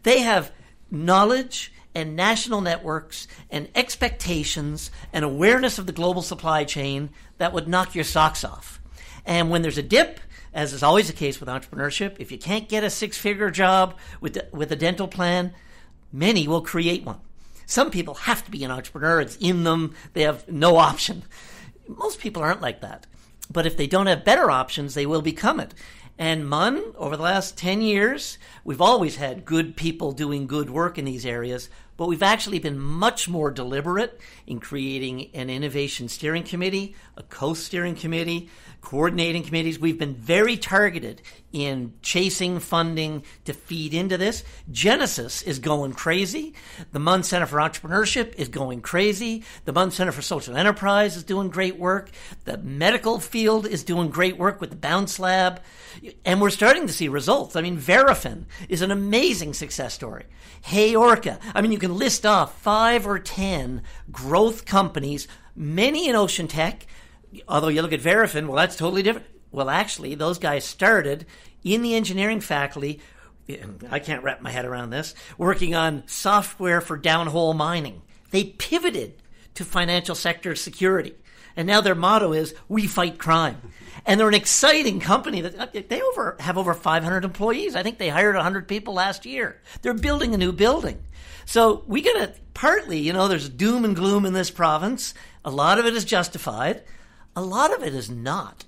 [0.03, 0.51] They have
[0.91, 7.67] knowledge and national networks and expectations and awareness of the global supply chain that would
[7.67, 8.81] knock your socks off.
[9.25, 10.19] And when there's a dip,
[10.53, 13.97] as is always the case with entrepreneurship, if you can't get a six figure job
[14.19, 15.53] with, the, with a dental plan,
[16.11, 17.19] many will create one.
[17.65, 21.23] Some people have to be an entrepreneur, it's in them, they have no option.
[21.87, 23.07] Most people aren't like that.
[23.49, 25.73] But if they don't have better options, they will become it.
[26.17, 30.97] And MUN, over the last 10 years, we've always had good people doing good work
[30.97, 36.43] in these areas, but we've actually been much more deliberate in creating an innovation steering
[36.43, 38.49] committee, a coast steering committee,
[38.81, 39.79] coordinating committees.
[39.79, 41.21] We've been very targeted
[41.53, 44.43] in chasing funding to feed into this.
[44.71, 46.53] Genesis is going crazy.
[46.91, 49.43] The MUN Center for Entrepreneurship is going crazy.
[49.65, 52.09] The MUN Center for Social Enterprise is doing great work.
[52.45, 55.61] The medical field is doing great work with the Bounce Lab.
[56.25, 57.55] And we're starting to see results.
[57.55, 60.25] I mean, Verafin is an amazing success story.
[60.65, 61.39] HeyOrca.
[61.53, 66.85] I mean, you can list off five or ten growth companies, many in ocean tech,
[67.47, 69.27] although you look at Verafin, well, that's totally different.
[69.51, 71.25] Well, actually, those guys started
[71.63, 73.01] in the engineering faculty.
[73.89, 75.13] I can't wrap my head around this.
[75.37, 78.01] Working on software for downhole mining.
[78.31, 79.21] They pivoted
[79.55, 81.15] to financial sector security.
[81.57, 83.57] And now their motto is "We fight crime."
[84.05, 87.75] And they're an exciting company that uh, they over have over 500 employees.
[87.75, 89.61] I think they hired 100 people last year.
[89.81, 91.03] They're building a new building.
[91.45, 95.13] So we got to partly, you know, there's doom and gloom in this province.
[95.43, 96.83] A lot of it is justified.
[97.35, 98.65] A lot of it is not.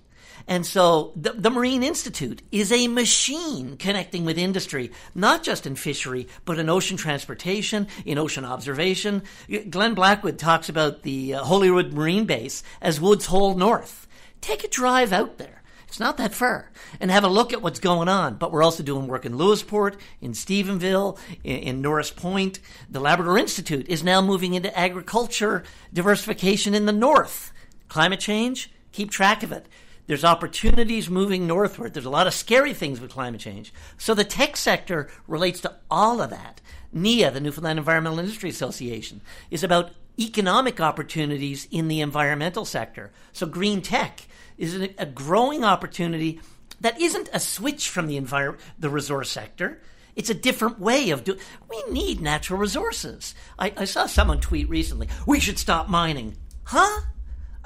[0.48, 5.76] And so the, the, Marine Institute is a machine connecting with industry, not just in
[5.76, 9.24] fishery, but in ocean transportation, in ocean observation.
[9.70, 14.08] Glenn Blackwood talks about the uh, Holyrood Marine Base as Woods Hole North.
[14.42, 15.62] Take a drive out there.
[15.88, 16.72] It's not that far.
[17.00, 18.36] And have a look at what's going on.
[18.36, 22.60] But we're also doing work in Lewisporte, in Stephenville, in, in Norris Point.
[22.90, 27.53] The Labrador Institute is now moving into agriculture diversification in the north.
[27.88, 29.68] Climate change, keep track of it.
[30.06, 31.94] There's opportunities moving northward.
[31.94, 33.74] There's a lot of scary things with climate change.
[33.98, 36.60] So the tech sector relates to all of that.
[36.92, 43.12] NIA, the Newfoundland Environmental Industry Association, is about economic opportunities in the environmental sector.
[43.32, 46.42] So green tech is a growing opportunity
[46.82, 49.82] that isn't a switch from the envir- the resource sector.
[50.16, 51.40] It's a different way of doing.
[51.70, 53.34] We need natural resources.
[53.58, 55.08] I, I saw someone tweet recently.
[55.26, 56.36] We should stop mining.
[56.66, 57.02] Huh?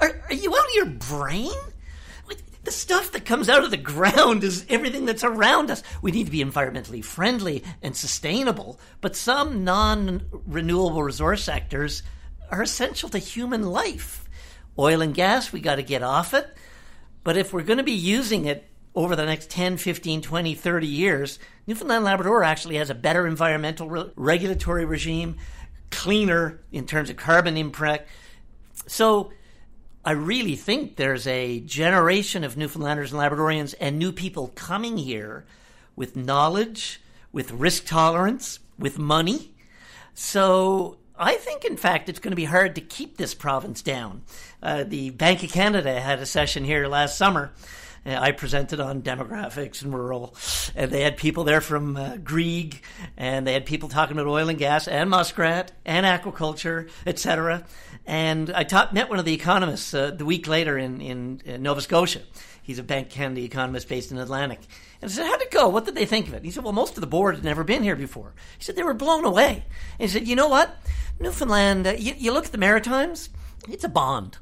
[0.00, 1.52] Are, are you out of your brain?
[2.68, 5.82] the stuff that comes out of the ground is everything that's around us.
[6.02, 12.02] We need to be environmentally friendly and sustainable, but some non renewable resource sectors
[12.50, 14.28] are essential to human life.
[14.78, 16.46] Oil and gas, we got to get off it.
[17.24, 20.86] But if we're going to be using it over the next 10, 15, 20, 30
[20.86, 25.36] years, Newfoundland Labrador actually has a better environmental re- regulatory regime,
[25.90, 28.10] cleaner in terms of carbon impact.
[28.86, 29.30] So
[30.08, 35.44] I really think there's a generation of Newfoundlanders and Labradorians and new people coming here
[35.96, 39.52] with knowledge, with risk tolerance, with money.
[40.14, 44.22] So I think, in fact, it's going to be hard to keep this province down.
[44.62, 47.52] Uh, the Bank of Canada had a session here last summer.
[48.16, 50.34] I presented on demographics and rural,
[50.74, 52.82] and they had people there from uh, Grieg,
[53.16, 57.64] and they had people talking about oil and gas and muskrat and aquaculture, etc.
[58.06, 61.62] And I taught, met one of the economists uh, the week later in, in, in,
[61.62, 62.22] Nova Scotia.
[62.62, 64.60] He's a Bank Canada economist based in Atlantic.
[65.02, 65.68] And I said, How'd it go?
[65.68, 66.44] What did they think of it?
[66.44, 68.32] He said, Well, most of the board had never been here before.
[68.56, 69.64] He said, They were blown away.
[69.98, 70.74] And he said, You know what?
[71.20, 73.28] Newfoundland, uh, you, you, look at the Maritimes,
[73.68, 74.38] it's a bond.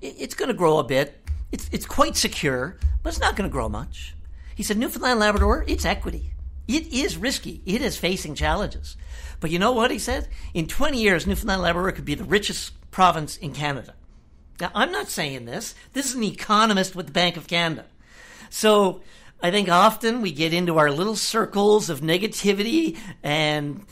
[0.00, 1.27] It, it's going to grow a bit.
[1.50, 4.14] It's, it's quite secure, but it's not going to grow much.
[4.54, 6.32] He said, Newfoundland Labrador, it's equity.
[6.66, 7.62] It is risky.
[7.64, 8.96] It is facing challenges.
[9.40, 10.28] But you know what he said?
[10.52, 13.94] In 20 years, Newfoundland Labrador could be the richest province in Canada.
[14.60, 15.74] Now, I'm not saying this.
[15.92, 17.86] This is an economist with the Bank of Canada.
[18.50, 19.02] So
[19.40, 23.86] I think often we get into our little circles of negativity and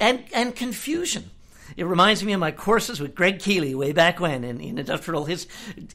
[0.00, 1.30] and and confusion.
[1.76, 5.24] It reminds me of my courses with Greg Kealey way back when in, in industrial
[5.24, 5.46] his,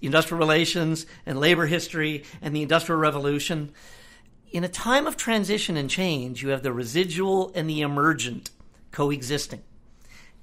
[0.01, 3.71] industrial relations and labor history and the Industrial Revolution.
[4.51, 8.49] In a time of transition and change, you have the residual and the emergent
[8.91, 9.61] coexisting.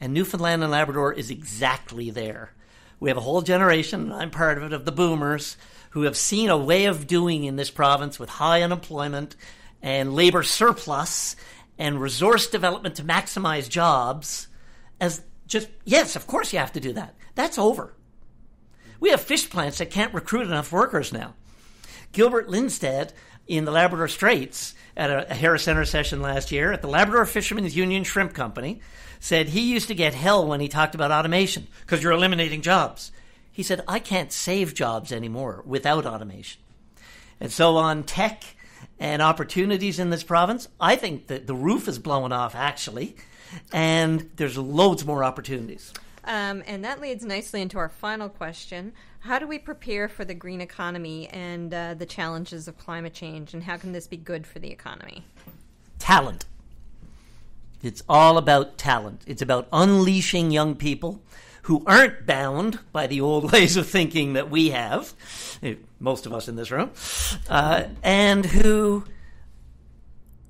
[0.00, 2.52] And Newfoundland and Labrador is exactly there.
[3.00, 5.56] We have a whole generation, and I'm part of it, of the boomers
[5.90, 9.36] who have seen a way of doing in this province with high unemployment
[9.82, 11.36] and labor surplus
[11.78, 14.48] and resource development to maximize jobs
[15.00, 17.14] as just, yes, of course you have to do that.
[17.34, 17.94] That's over.
[19.00, 21.34] We have fish plants that can't recruit enough workers now.
[22.12, 23.10] Gilbert Linstead
[23.46, 27.26] in the Labrador Straits at a, a Harris Center session last year at the Labrador
[27.26, 28.80] Fishermen's Union Shrimp Company
[29.20, 33.10] said he used to get hell when he talked about automation because you're eliminating jobs.
[33.50, 36.60] He said, I can't save jobs anymore without automation.
[37.40, 38.44] And so, on tech
[38.98, 43.16] and opportunities in this province, I think that the roof is blowing off actually,
[43.72, 45.92] and there's loads more opportunities.
[46.24, 48.92] Um, and that leads nicely into our final question.
[49.20, 53.54] How do we prepare for the green economy and uh, the challenges of climate change,
[53.54, 55.24] and how can this be good for the economy?
[55.98, 56.46] Talent.
[57.82, 59.22] It's all about talent.
[59.26, 61.22] It's about unleashing young people
[61.64, 65.14] who aren't bound by the old ways of thinking that we have,
[65.62, 66.90] eh, most of us in this room,
[67.48, 69.04] uh, and who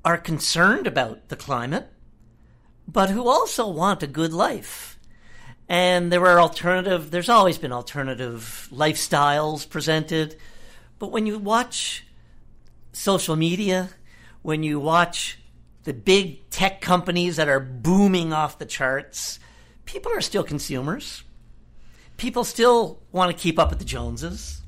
[0.05, 1.88] are concerned about the climate,
[2.87, 4.99] but who also want a good life.
[5.68, 10.37] And there are alternative, there's always been alternative lifestyles presented.
[10.99, 12.07] But when you watch
[12.92, 13.90] social media,
[14.42, 15.38] when you watch
[15.85, 19.38] the big tech companies that are booming off the charts,
[19.85, 21.23] people are still consumers.
[22.16, 24.62] People still want to keep up with the Joneses.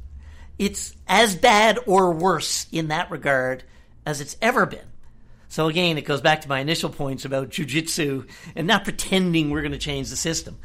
[0.59, 3.65] It's as bad or worse in that regard
[4.05, 4.89] as it's ever been.
[5.49, 9.63] So again, it goes back to my initial points about jujitsu and not pretending we're
[9.63, 10.59] going to change the system.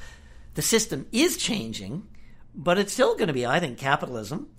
[0.55, 2.07] The system is changing,
[2.53, 4.49] but it's still going to be, I think, capitalism.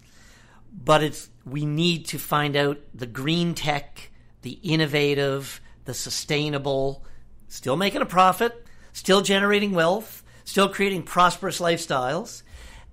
[0.73, 4.11] But it's we need to find out the green tech,
[4.43, 7.05] the innovative, the sustainable,
[7.49, 12.43] still making a profit, still generating wealth, still creating prosperous lifestyles.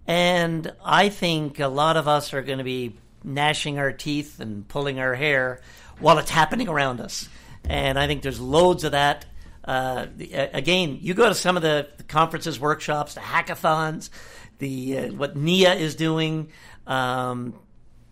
[0.07, 4.67] And I think a lot of us are going to be gnashing our teeth and
[4.67, 5.61] pulling our hair
[5.99, 7.29] while it's happening around us.
[7.65, 9.25] And I think there's loads of that.
[9.63, 10.07] Uh,
[10.53, 14.09] again, you go to some of the, conferences, workshops, the hackathons,
[14.57, 16.49] the uh, what NEIA is doing.
[16.88, 17.53] Um,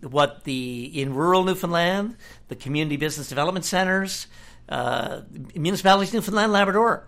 [0.01, 4.27] what the in rural Newfoundland, the community business development centers,
[4.69, 5.21] uh,
[5.55, 7.07] municipalities, Newfoundland, Labrador.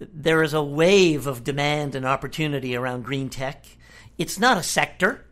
[0.00, 3.66] There is a wave of demand and opportunity around green tech.
[4.16, 5.26] It's not a sector,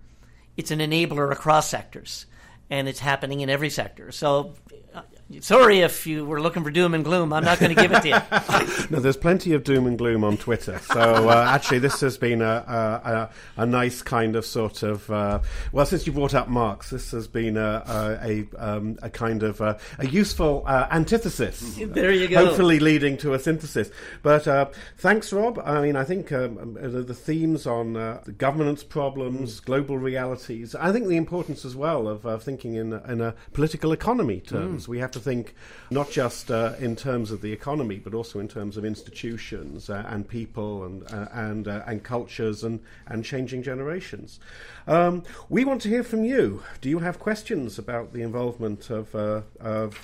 [0.57, 2.27] it's an enabler across sectors,
[2.71, 4.13] and it's happening in every sector.
[4.13, 4.55] So
[4.95, 5.03] uh,
[5.41, 7.35] Sorry if you were looking for doom and gloom.
[7.35, 8.87] I'm not going to give it to you.
[8.91, 10.79] no, there's plenty of doom and gloom on Twitter.
[10.79, 13.31] So uh, actually, this has been a, a, a,
[13.63, 17.29] a, nice kind of sort of uh, well, since you brought up Marx, this has
[17.29, 21.79] been a a, um, a kind of uh, a, useful uh, antithesis.
[21.99, 22.47] There you go.
[22.47, 23.91] Hopefully, leading to a synthesis.
[24.23, 25.61] But uh, thanks, Rob.
[25.63, 29.65] I mean, I think um, um the, the, themes on the governance problems, mm.
[29.65, 30.75] global realities.
[30.75, 34.85] I think the importance as well of thinking in in a political economy terms.
[34.85, 34.89] Mm.
[34.89, 35.55] We have to to think
[35.91, 40.05] not just uh, in terms of the economy, but also in terms of institutions uh,
[40.09, 44.41] and people and uh, and uh, and cultures and and changing generations.
[44.87, 46.63] Um, we want to hear from you.
[46.81, 50.01] Do you have questions about the involvement of uh, of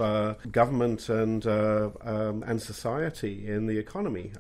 [0.51, 4.33] government and um, and society in the economy?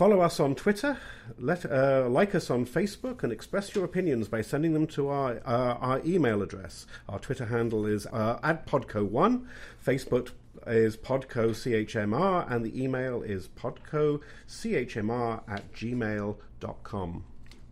[0.00, 0.96] Follow us on Twitter,
[1.38, 5.42] let, uh, like us on Facebook, and express your opinions by sending them to our,
[5.44, 6.86] uh, our email address.
[7.06, 9.44] Our Twitter handle is uh, at Podco1,
[9.86, 10.30] Facebook
[10.66, 17.24] is PodcoCHMR, and the email is PodcoCHMR at gmail.com.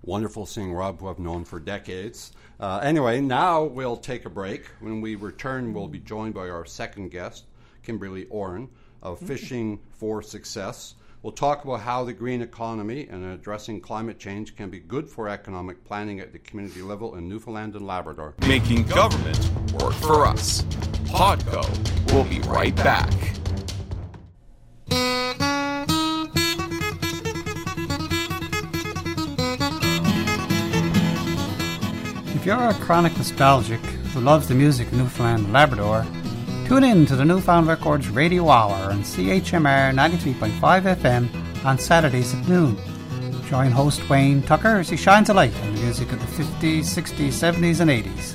[0.03, 2.33] Wonderful seeing Rob, who I've known for decades.
[2.61, 4.67] Uh, anyway, now we'll take a break.
[4.81, 7.47] When we return, we'll be joined by our second guest,
[7.83, 8.69] Kimberly Orren
[9.03, 10.95] of Fishing for Success.
[11.21, 15.29] We'll talk about how the green economy and addressing climate change can be good for
[15.29, 18.35] economic planning at the community level in Newfoundland and Labrador.
[18.47, 20.63] Making government work for us.
[21.09, 21.65] Podco
[22.13, 23.13] will be right back.
[32.37, 36.07] If you're a chronic nostalgic who loves the music of Newfoundland and Labrador,
[36.69, 42.47] Tune in to the Newfound Records Radio Hour on CHMR 93.5 FM on Saturdays at
[42.47, 42.77] noon.
[43.47, 46.81] Join host Wayne Tucker as he shines a light on the music of the 50s,
[46.81, 48.35] 60s, 70s, and 80s.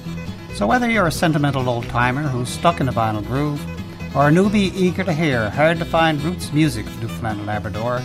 [0.55, 3.63] So whether you're a sentimental old timer who's stuck in a vinyl groove,
[4.15, 8.01] or a newbie eager to hear hard to find roots music from Newfoundland and Labrador,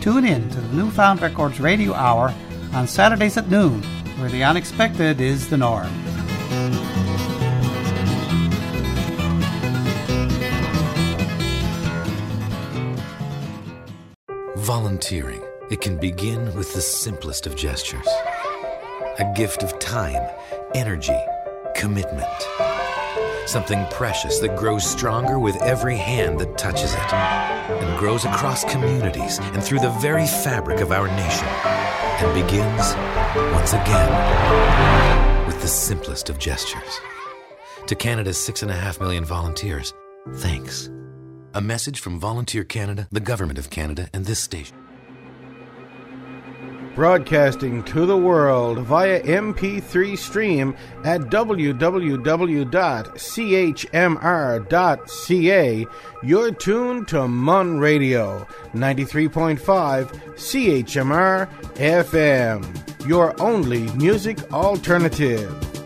[0.00, 2.34] tune in to the Newfound Records Radio Hour
[2.72, 3.82] on Saturdays at noon,
[4.18, 5.92] where the unexpected is the norm.
[14.76, 15.42] Volunteering.
[15.70, 18.06] It can begin with the simplest of gestures
[19.18, 20.22] a gift of time,
[20.74, 21.18] energy,
[21.74, 22.28] commitment.
[23.46, 29.38] Something precious that grows stronger with every hand that touches it and grows across communities
[29.38, 31.48] and through the very fabric of our nation
[32.20, 32.94] and begins,
[33.54, 37.00] once again, with the simplest of gestures.
[37.86, 39.94] To Canada's six and a half million volunteers,
[40.34, 40.90] thanks.
[41.56, 44.76] A message from Volunteer Canada, the Government of Canada, and this station.
[46.94, 51.86] Broadcasting to the world via MP3 stream at www.chmr.ca.
[56.22, 59.56] You're tuned to Mun Radio 93.5
[60.34, 65.85] CHMR FM, your only music alternative.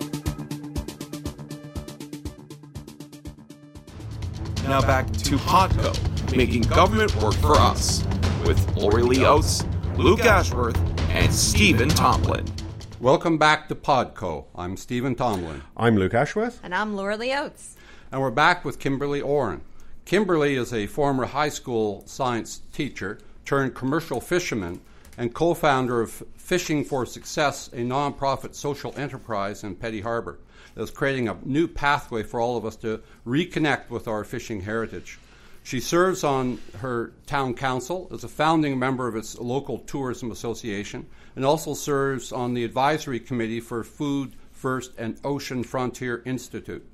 [4.71, 8.07] Now back to Podco, making government work for us,
[8.47, 9.64] with Lori Lee Oates,
[9.97, 10.79] Luke Ashworth,
[11.11, 12.47] and Stephen Tomlin.
[13.01, 14.45] Welcome back to Podco.
[14.55, 15.64] I'm Stephen Tomlin.
[15.77, 16.61] I'm Luke Ashworth.
[16.62, 17.75] And I'm Lori Lee Oates.
[18.12, 19.62] And we're back with Kimberly Orren.
[20.05, 24.81] Kimberly is a former high school science teacher turned commercial fisherman
[25.18, 30.39] and co founder of Fishing for Success, a nonprofit social enterprise in Petty Harbor
[30.81, 35.18] that's creating a new pathway for all of us to reconnect with our fishing heritage.
[35.62, 41.05] She serves on her town council as a founding member of its local tourism association
[41.37, 46.89] and also serves on the advisory committee for Food First and Ocean Frontier Institute.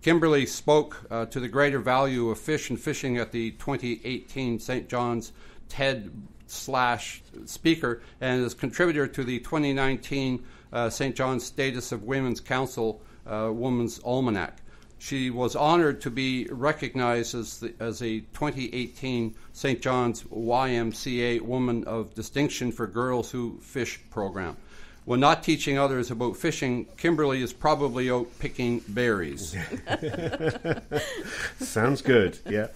[0.00, 4.88] Kimberly spoke uh, to the greater value of fish and fishing at the 2018 St.
[4.88, 5.32] John's
[5.68, 6.10] TED
[6.46, 11.14] slash speaker and is contributor to the 2019 uh, St.
[11.14, 14.58] John's Status of Women's Council uh, Woman's Almanac.
[14.98, 19.82] She was honored to be recognized as, the, as a 2018 St.
[19.82, 24.56] John's YMCA Woman of Distinction for Girls Who Fish program.
[25.04, 29.56] When not teaching others about fishing, Kimberly is probably out picking berries.
[31.60, 32.68] Sounds good, yeah.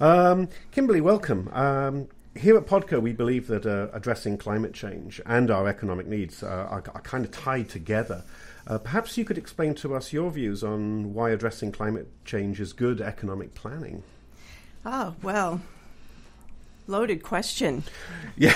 [0.00, 1.50] Um, Kimberly, welcome.
[1.52, 6.42] Um, here at Podco, we believe that uh, addressing climate change and our economic needs
[6.42, 8.24] uh, are, are, kind of tied together.
[8.66, 12.72] Uh, perhaps you could explain to us your views on why addressing climate change is
[12.72, 14.02] good economic planning.
[14.86, 15.60] Oh, well,
[16.86, 17.82] Loaded question.
[18.36, 18.52] Yeah.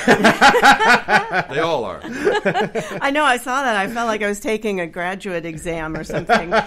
[1.50, 2.00] they all are.
[2.04, 3.24] I know.
[3.24, 3.74] I saw that.
[3.74, 6.52] I felt like I was taking a graduate exam or something.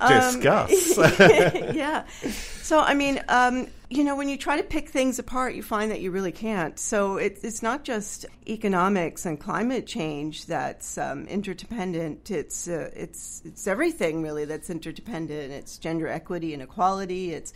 [0.00, 2.06] Um, yeah.
[2.24, 5.90] So, I mean, um, you know, when you try to pick things apart, you find
[5.90, 6.78] that you really can't.
[6.78, 12.30] So, it, it's not just economics and climate change that's um, interdependent.
[12.30, 15.52] It's uh, it's it's everything really that's interdependent.
[15.52, 17.32] It's gender equity and equality.
[17.32, 17.52] It's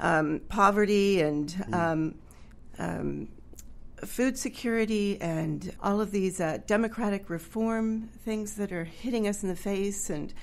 [0.00, 2.14] um, poverty and um,
[2.78, 3.28] um,
[4.04, 9.48] food security and all of these uh, democratic reform things that are hitting us in
[9.48, 10.34] the face and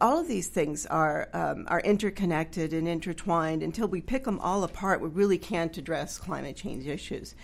[0.00, 3.62] all of these things are um, are interconnected and intertwined.
[3.62, 7.34] Until we pick them all apart, we really can't address climate change issues.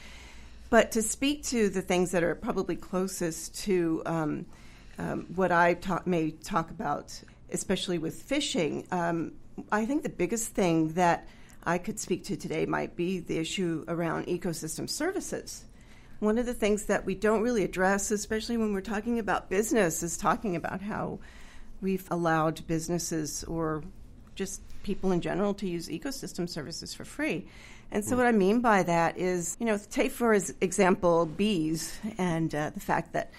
[0.71, 4.47] But to speak to the things that are probably closest to um,
[4.99, 7.21] um, what I ta- may talk about,
[7.53, 9.33] especially with fishing, um,
[9.71, 11.29] I think the biggest thing that
[11.63, 15.65] I could speak to today might be the issue around ecosystem services.
[16.19, 20.03] One of the things that we don't really address, especially when we're talking about business,
[20.03, 21.21] is talking about how
[21.81, 23.83] we've allowed businesses or
[24.35, 27.47] just people in general to use ecosystem services for free.
[27.91, 32.55] And so, what I mean by that is, you know, take for example bees and
[32.55, 33.31] uh, the fact that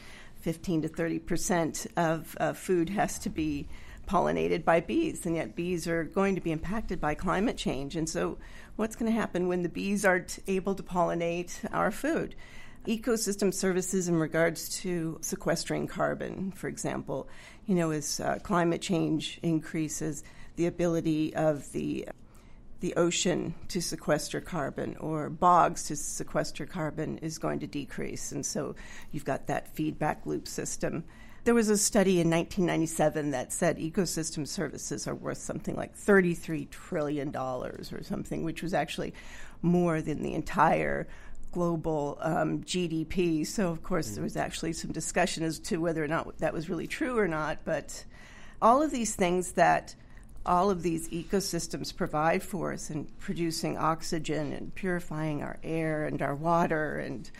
[0.41, 3.67] 15 to 30 percent of uh, food has to be
[4.07, 7.95] pollinated by bees, and yet bees are going to be impacted by climate change.
[7.95, 8.38] And so,
[8.75, 12.36] what's going to happen when the bees aren't able to pollinate our food?
[12.88, 17.27] Ecosystem services in regards to sequestering carbon, for example,
[17.66, 20.24] you know, as uh, climate change increases,
[20.55, 22.07] the ability of the
[22.82, 28.32] the ocean to sequester carbon or bogs to sequester carbon is going to decrease.
[28.32, 28.76] And so
[29.11, 31.03] you've got that feedback loop system.
[31.45, 36.70] There was a study in 1997 that said ecosystem services are worth something like $33
[36.70, 39.13] trillion or something, which was actually
[39.61, 41.07] more than the entire
[41.56, 43.47] global um, GDP.
[43.47, 46.70] So, of course, there was actually some discussion as to whether or not that was
[46.70, 47.60] really true or not.
[47.64, 48.03] But
[48.62, 49.95] all of these things that
[50.45, 56.22] all of these ecosystems provide for us in producing oxygen and purifying our air and
[56.22, 57.32] our water and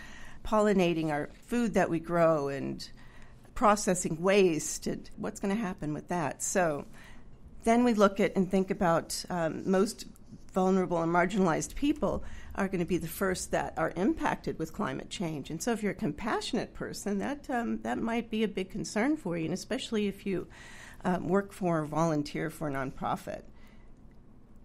[0.46, 2.90] pollinating our food that we grow and
[3.54, 6.42] processing waste and what's going to happen with that.
[6.42, 6.86] So
[7.66, 10.06] then we look at and think about um, most
[10.54, 12.24] vulnerable and marginalized people
[12.56, 15.50] are going to be the first that are impacted with climate change.
[15.50, 19.18] And so if you're a compassionate person, that um, that might be a big concern
[19.18, 20.48] for you, and especially if you
[21.04, 23.42] um, work for or volunteer for a nonprofit.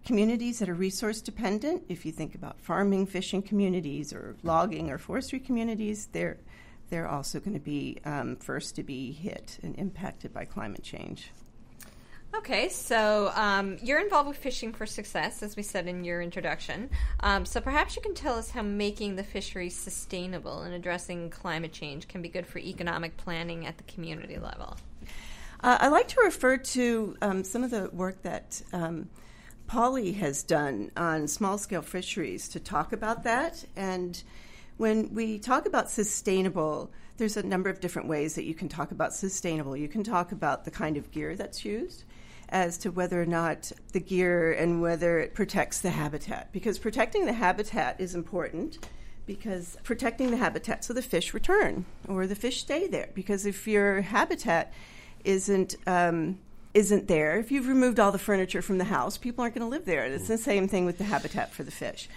[0.05, 4.97] Communities that are resource dependent, if you think about farming, fishing communities, or logging or
[4.97, 6.37] forestry communities, they're
[6.89, 11.31] they're also going to be um, first to be hit and impacted by climate change.
[12.33, 16.89] Okay, so um, you're involved with Fishing for Success, as we said in your introduction.
[17.19, 21.73] Um, so perhaps you can tell us how making the fisheries sustainable and addressing climate
[21.73, 24.77] change can be good for economic planning at the community level.
[25.61, 29.09] Uh, I like to refer to um, some of the work that um,
[29.67, 33.65] Polly has done on small scale fisheries to talk about that.
[33.75, 34.23] And
[34.77, 38.91] when we talk about sustainable, there's a number of different ways that you can talk
[38.91, 39.75] about sustainable.
[39.75, 42.05] You can talk about the kind of gear that's used
[42.51, 46.51] as to whether or not the gear and whether it protects the habitat.
[46.51, 48.79] Because protecting the habitat is important
[49.25, 53.09] because protecting the habitat so the fish return or the fish stay there.
[53.13, 54.73] Because if your habitat
[55.23, 56.39] isn't um,
[56.73, 59.69] isn't there, if you've removed all the furniture from the house, people aren't going to
[59.69, 60.05] live there.
[60.05, 62.07] It's the same thing with the habitat for the fish.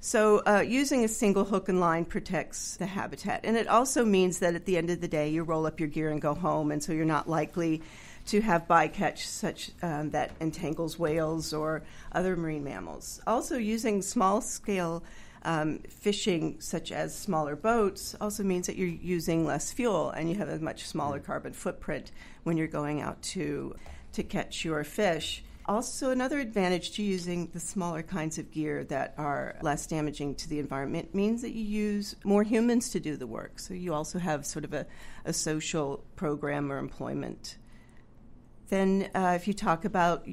[0.00, 3.40] So, uh, using a single hook and line protects the habitat.
[3.44, 5.88] And it also means that at the end of the day, you roll up your
[5.88, 7.80] gear and go home, and so you're not likely
[8.26, 13.20] to have bycatch such um, that entangles whales or other marine mammals.
[13.26, 15.02] Also, using small scale
[15.44, 20.36] um, fishing, such as smaller boats, also means that you're using less fuel and you
[20.36, 22.12] have a much smaller carbon footprint
[22.44, 23.74] when you're going out to
[24.12, 25.42] to catch your fish.
[25.66, 30.48] Also, another advantage to using the smaller kinds of gear that are less damaging to
[30.48, 33.58] the environment means that you use more humans to do the work.
[33.58, 34.86] So, you also have sort of a,
[35.24, 37.56] a social program or employment.
[38.74, 40.26] Then, uh, if you talk about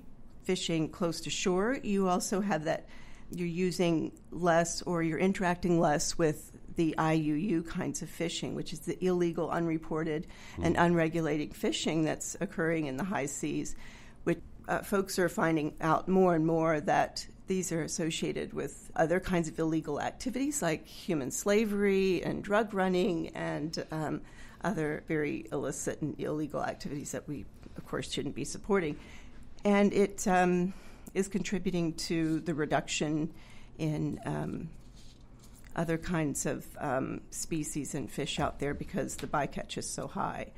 [0.46, 2.88] fishing close to shore, you also have that
[3.30, 8.80] you're using less or you're interacting less with the IUU kinds of fishing, which is
[8.80, 10.26] the illegal, unreported,
[10.60, 13.76] and unregulated fishing that's occurring in the high seas,
[14.24, 19.20] which uh, folks are finding out more and more that these are associated with other
[19.20, 24.20] kinds of illegal activities like human slavery and drug running and um,
[24.64, 27.46] other very illicit and illegal activities that we,
[27.78, 28.98] of course, shouldn't be supporting.
[29.64, 30.74] And it um,
[31.14, 33.32] is contributing to the reduction
[33.78, 34.70] in um,
[35.76, 40.52] other kinds of um, species and fish out there because the bycatch is so high.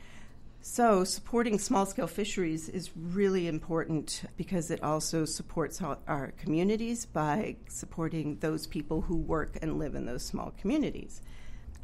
[0.65, 7.57] So, supporting small scale fisheries is really important because it also supports our communities by
[7.67, 11.21] supporting those people who work and live in those small communities.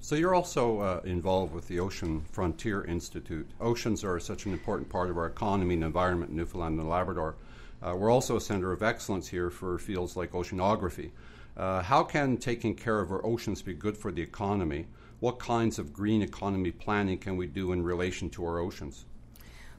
[0.02, 3.48] So, you're also uh, involved with the Ocean Frontier Institute.
[3.60, 7.36] Oceans are such an important part of our economy and environment in Newfoundland and Labrador.
[7.82, 11.12] Uh, we're also a center of excellence here for fields like oceanography.
[11.58, 14.88] Uh, how can taking care of our oceans be good for the economy?
[15.20, 19.06] what kinds of green economy planning can we do in relation to our oceans?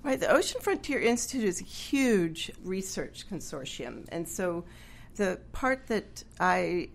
[0.03, 4.65] Right, the Ocean Frontier Institute is a huge research consortium, and so
[5.17, 6.89] the part that I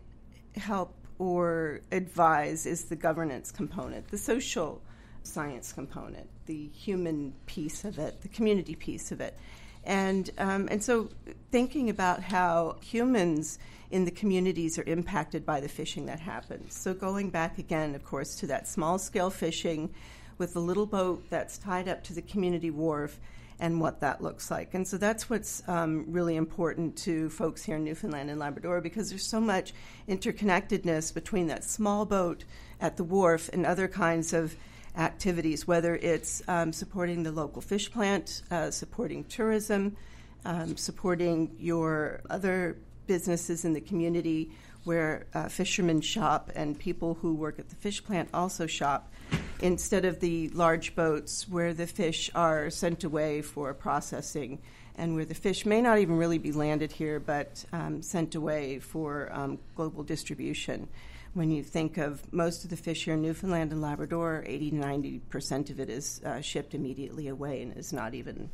[0.56, 4.82] help or advise is the governance component, the social
[5.24, 9.38] science component, the human piece of it, the community piece of it.
[9.84, 11.10] And, um, and so
[11.52, 13.60] thinking about how humans
[13.92, 16.76] in the communities are impacted by the fishing that happens.
[16.76, 19.94] So going back again, of course, to that small scale fishing
[20.38, 23.20] with the little boat that's tied up to the community wharf
[23.60, 24.74] and what that looks like.
[24.74, 29.10] And so that's what's um, really important to folks here in Newfoundland and Labrador because
[29.10, 29.74] there's so much
[30.08, 32.44] interconnectedness between that small boat
[32.82, 34.56] at the wharf and other kinds of
[34.98, 39.96] activities, whether it's um, supporting the local fish plant, uh, supporting tourism,
[40.46, 42.78] um, supporting your other
[43.08, 44.52] businesses in the community
[44.86, 49.12] where uh, fishermen shop and people who work at the fish plant also shop
[49.60, 54.60] instead of the large boats where the fish are sent away for processing
[54.98, 58.80] and where the fish may not even really be landed here but um, sent away
[58.80, 60.88] for um, global distribution
[61.36, 64.76] when you think of most of the fish here in Newfoundland and Labrador, 80 to
[64.78, 68.50] 90 percent of it is uh, shipped immediately away and is not even,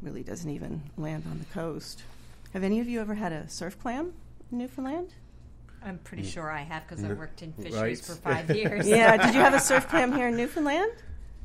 [0.00, 2.04] really doesn't even land on the coast.
[2.52, 4.12] Have any of you ever had a surf clam
[4.52, 5.14] in Newfoundland?
[5.86, 6.32] I'm pretty mm.
[6.32, 7.98] sure I have because I worked in fisheries right.
[7.98, 8.88] for five years.
[8.88, 10.90] yeah, did you have a surf clam here in Newfoundland?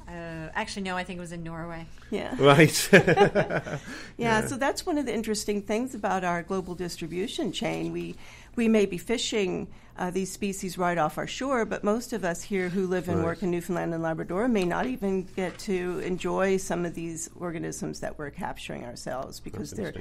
[0.07, 1.85] Uh, actually, no, I think it was in Norway.
[2.09, 2.35] Yeah.
[2.39, 2.89] Right.
[2.91, 3.77] yeah,
[4.17, 7.93] yeah, so that's one of the interesting things about our global distribution chain.
[7.93, 8.15] We
[8.55, 9.67] we may be fishing
[9.97, 13.19] uh, these species right off our shore, but most of us here who live and
[13.19, 13.25] right.
[13.25, 17.99] work in Newfoundland and Labrador may not even get to enjoy some of these organisms
[17.99, 19.93] that we're capturing ourselves because they're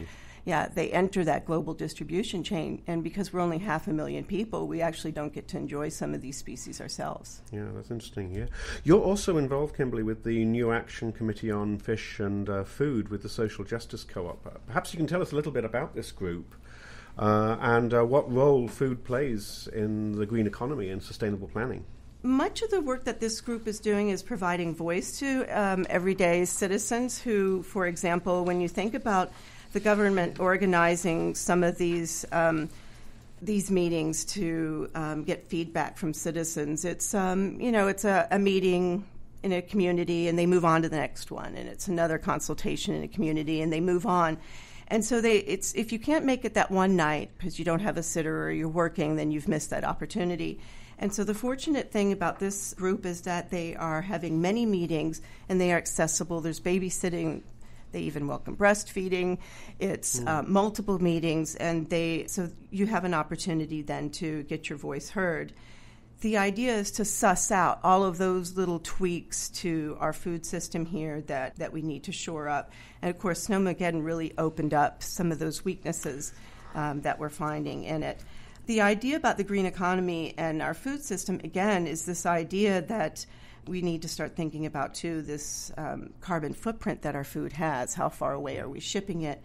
[0.44, 2.82] yeah, they enter that global distribution chain.
[2.86, 6.14] And because we're only half a million people, we actually don't get to enjoy some
[6.14, 7.42] of these species ourselves.
[7.52, 8.34] Yeah, that's interesting.
[8.34, 8.46] Yeah.
[8.84, 13.22] You're also involved, Kimberly, with the New Action Committee on Fish and uh, Food with
[13.22, 14.46] the Social Justice Co op.
[14.46, 16.54] Uh, perhaps you can tell us a little bit about this group.
[17.18, 21.84] Uh, and uh, what role food plays in the green economy and sustainable planning.
[22.22, 26.44] Much of the work that this group is doing is providing voice to um, everyday
[26.44, 29.32] citizens who, for example, when you think about
[29.72, 32.68] the government organizing some of these um,
[33.42, 36.84] these meetings to um, get feedback from citizens.
[36.84, 39.06] It's um, you know it's a, a, meeting
[39.42, 42.94] in a community and they move on to the next one, and it's another consultation
[42.94, 44.38] in a community and they move on.
[44.88, 47.80] And so they it's if you can't make it that one night because you don't
[47.80, 50.60] have a sitter or you're working, then you've missed that opportunity.
[50.98, 55.22] And so the fortunate thing about this group is that they are having many meetings
[55.48, 56.42] and they are accessible.
[56.42, 57.40] There's babysitting
[57.92, 59.38] they even welcome breastfeeding.
[59.78, 60.28] It's mm.
[60.28, 65.10] uh, multiple meetings, and they so you have an opportunity then to get your voice
[65.10, 65.52] heard.
[66.20, 70.84] The idea is to suss out all of those little tweaks to our food system
[70.84, 72.72] here that, that we need to shore up.
[73.00, 76.34] And of course, Snowmageddon really opened up some of those weaknesses
[76.74, 78.20] um, that we're finding in it.
[78.66, 83.24] The idea about the green economy and our food system, again, is this idea that
[83.66, 87.94] we need to start thinking about too this um, carbon footprint that our food has.
[87.94, 89.42] How far away are we shipping it?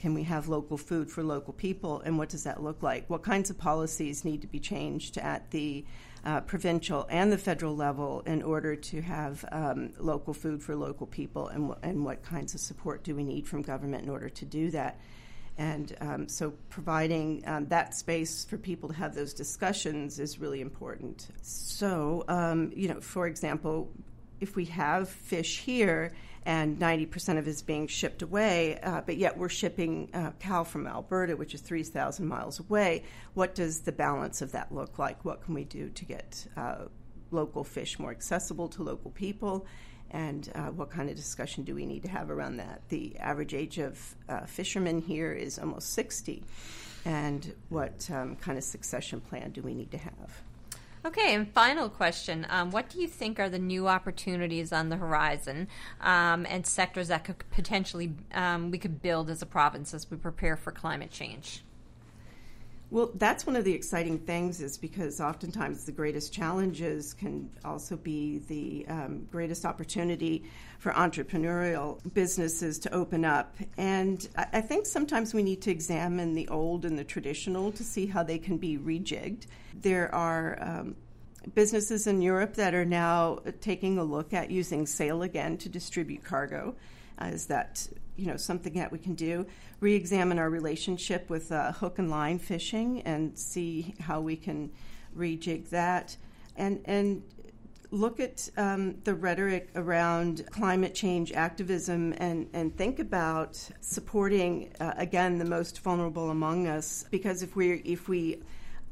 [0.00, 2.00] Can we have local food for local people?
[2.00, 3.08] And what does that look like?
[3.08, 5.84] What kinds of policies need to be changed at the
[6.24, 11.06] uh, provincial and the federal level in order to have um, local food for local
[11.06, 11.48] people?
[11.48, 14.44] And, w- and what kinds of support do we need from government in order to
[14.44, 15.00] do that?
[15.58, 20.60] And um, so providing um, that space for people to have those discussions is really
[20.60, 21.28] important.
[21.42, 23.90] So, um, you know, for example,
[24.40, 26.12] if we have fish here
[26.44, 30.62] and 90% of it is being shipped away, uh, but yet we're shipping uh, cow
[30.62, 33.02] from Alberta, which is 3,000 miles away,
[33.34, 35.24] what does the balance of that look like?
[35.24, 36.84] What can we do to get uh,
[37.30, 39.66] local fish more accessible to local people?
[40.10, 42.82] And uh, what kind of discussion do we need to have around that?
[42.88, 46.42] The average age of uh, fishermen here is almost 60,
[47.04, 50.42] and what um, kind of succession plan do we need to have?
[51.06, 52.46] Okay, and final question.
[52.50, 55.68] Um, what do you think are the new opportunities on the horizon
[56.00, 60.16] um, and sectors that could potentially um, we could build as a province as we
[60.16, 61.62] prepare for climate change?
[62.88, 67.96] Well, that's one of the exciting things, is because oftentimes the greatest challenges can also
[67.96, 70.44] be the um, greatest opportunity
[70.78, 73.56] for entrepreneurial businesses to open up.
[73.76, 78.06] And I, think sometimes we need to examine the old and the traditional to see
[78.06, 79.46] how they can be rejigged.
[79.74, 80.94] There are um,
[81.56, 86.22] businesses in Europe that are now taking a look at using sail again to distribute
[86.22, 86.76] cargo.
[87.20, 89.46] Uh, is that you know something that we can do?
[89.80, 94.70] Re-examine our relationship with uh, hook and line fishing and see how we can
[95.16, 96.16] rejig that,
[96.56, 97.22] and and
[97.90, 104.92] look at um, the rhetoric around climate change activism and, and think about supporting uh,
[104.96, 108.42] again the most vulnerable among us because if we if we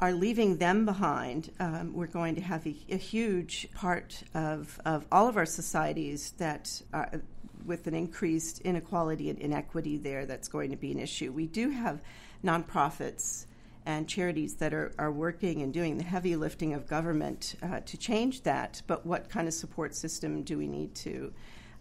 [0.01, 5.07] are leaving them behind, um, we're going to have a, a, huge part of, of
[5.13, 7.23] all of our societies that are,
[7.65, 11.33] with an increased inequality and inequity there that's going to be an issue.
[11.33, 12.01] We do have
[12.45, 13.47] nonprofits
[13.87, 17.97] and charities that are, are working and doing the heavy lifting of government uh, to
[17.97, 21.33] change that, but what kind of support system do we need to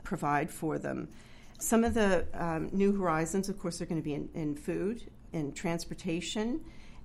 [0.04, 1.08] provide for them?
[1.60, 5.10] Some of the um, new horizons, of course, are going to be in, in food,
[5.32, 6.60] in transportation,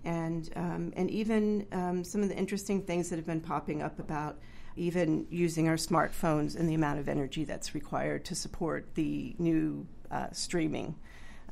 [0.04, 4.00] and, um, and even um, some of the interesting things that have been popping up
[4.00, 4.38] about
[4.78, 9.86] even using our smartphones and the amount of energy that's required to support the new
[10.10, 10.94] uh, streaming.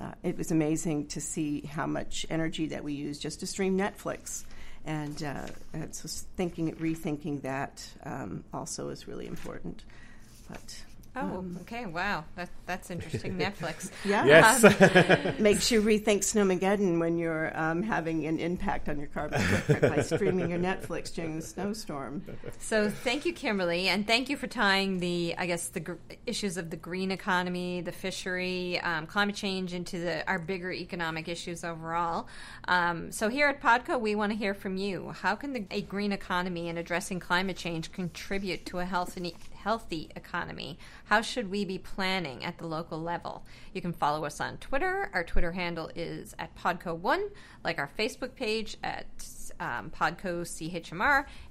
[0.01, 3.77] Uh, it was amazing to see how much energy that we use just to stream
[3.77, 4.45] Netflix.
[4.85, 9.85] And, uh, and so thinking, rethinking that um, also is really important.
[10.49, 10.85] But
[11.19, 11.87] Oh, um, okay.
[11.87, 13.39] Wow, that, that's interesting.
[13.39, 13.91] Netflix.
[14.05, 14.27] Yeah.
[14.27, 14.65] Yes.
[14.65, 19.97] Um, makes you rethink Snowmageddon when you're um, having an impact on your carbon footprint
[19.97, 22.23] by streaming your Netflix during the snowstorm.
[22.59, 25.95] So, thank you, Kimberly, and thank you for tying the, I guess, the gr-
[26.27, 31.29] issues of the green economy, the fishery, um, climate change into the, our bigger economic
[31.29, 32.29] issues overall.
[32.69, 35.13] Um, so, here at Podco, we want to hear from you.
[35.23, 39.21] How can the, a green economy and addressing climate change contribute to a healthy
[39.67, 40.79] healthy economy?
[41.07, 43.45] How should we be planning at the local level?
[43.75, 45.11] You can follow us on Twitter.
[45.13, 47.31] Our Twitter handle is at Podco1,
[47.65, 49.07] like our Facebook page at
[49.59, 49.91] um,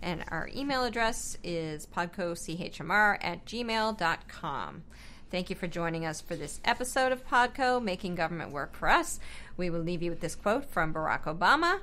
[0.01, 4.84] and our email address is podcocHMR at gmail.com.
[5.30, 9.20] Thank you for joining us for this episode of Podco, Making Government Work for Us.
[9.57, 11.80] We will leave you with this quote from Barack Obama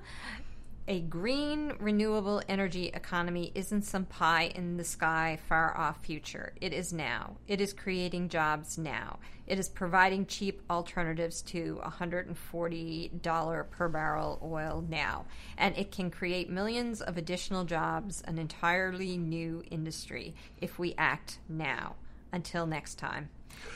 [0.93, 6.53] a green, renewable energy economy isn't some pie in the sky, far off future.
[6.61, 7.39] It is now.
[7.49, 9.19] It is creating jobs now.
[9.47, 15.25] It is providing cheap alternatives to $140 per barrel oil now.
[15.57, 21.39] And it can create millions of additional jobs, an entirely new industry, if we act
[21.49, 21.95] now.
[22.33, 23.31] Until next time.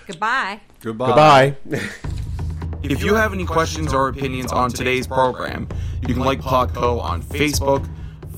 [0.06, 0.60] Goodbye.
[0.82, 1.56] Goodbye.
[1.64, 1.88] Goodbye.
[2.82, 5.68] If you have any questions or opinions on today's program,
[6.06, 7.88] you can like Podco on Facebook,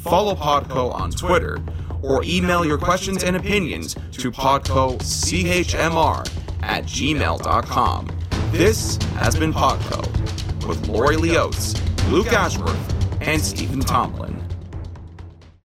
[0.00, 1.58] follow Podco on Twitter,
[2.02, 6.28] or email your questions and opinions to podcochmr
[6.62, 8.08] at gmail.com.
[8.50, 11.74] This has been Podco with Lori Lee Oates,
[12.08, 14.37] Luke Ashworth, and Stephen Tomlin.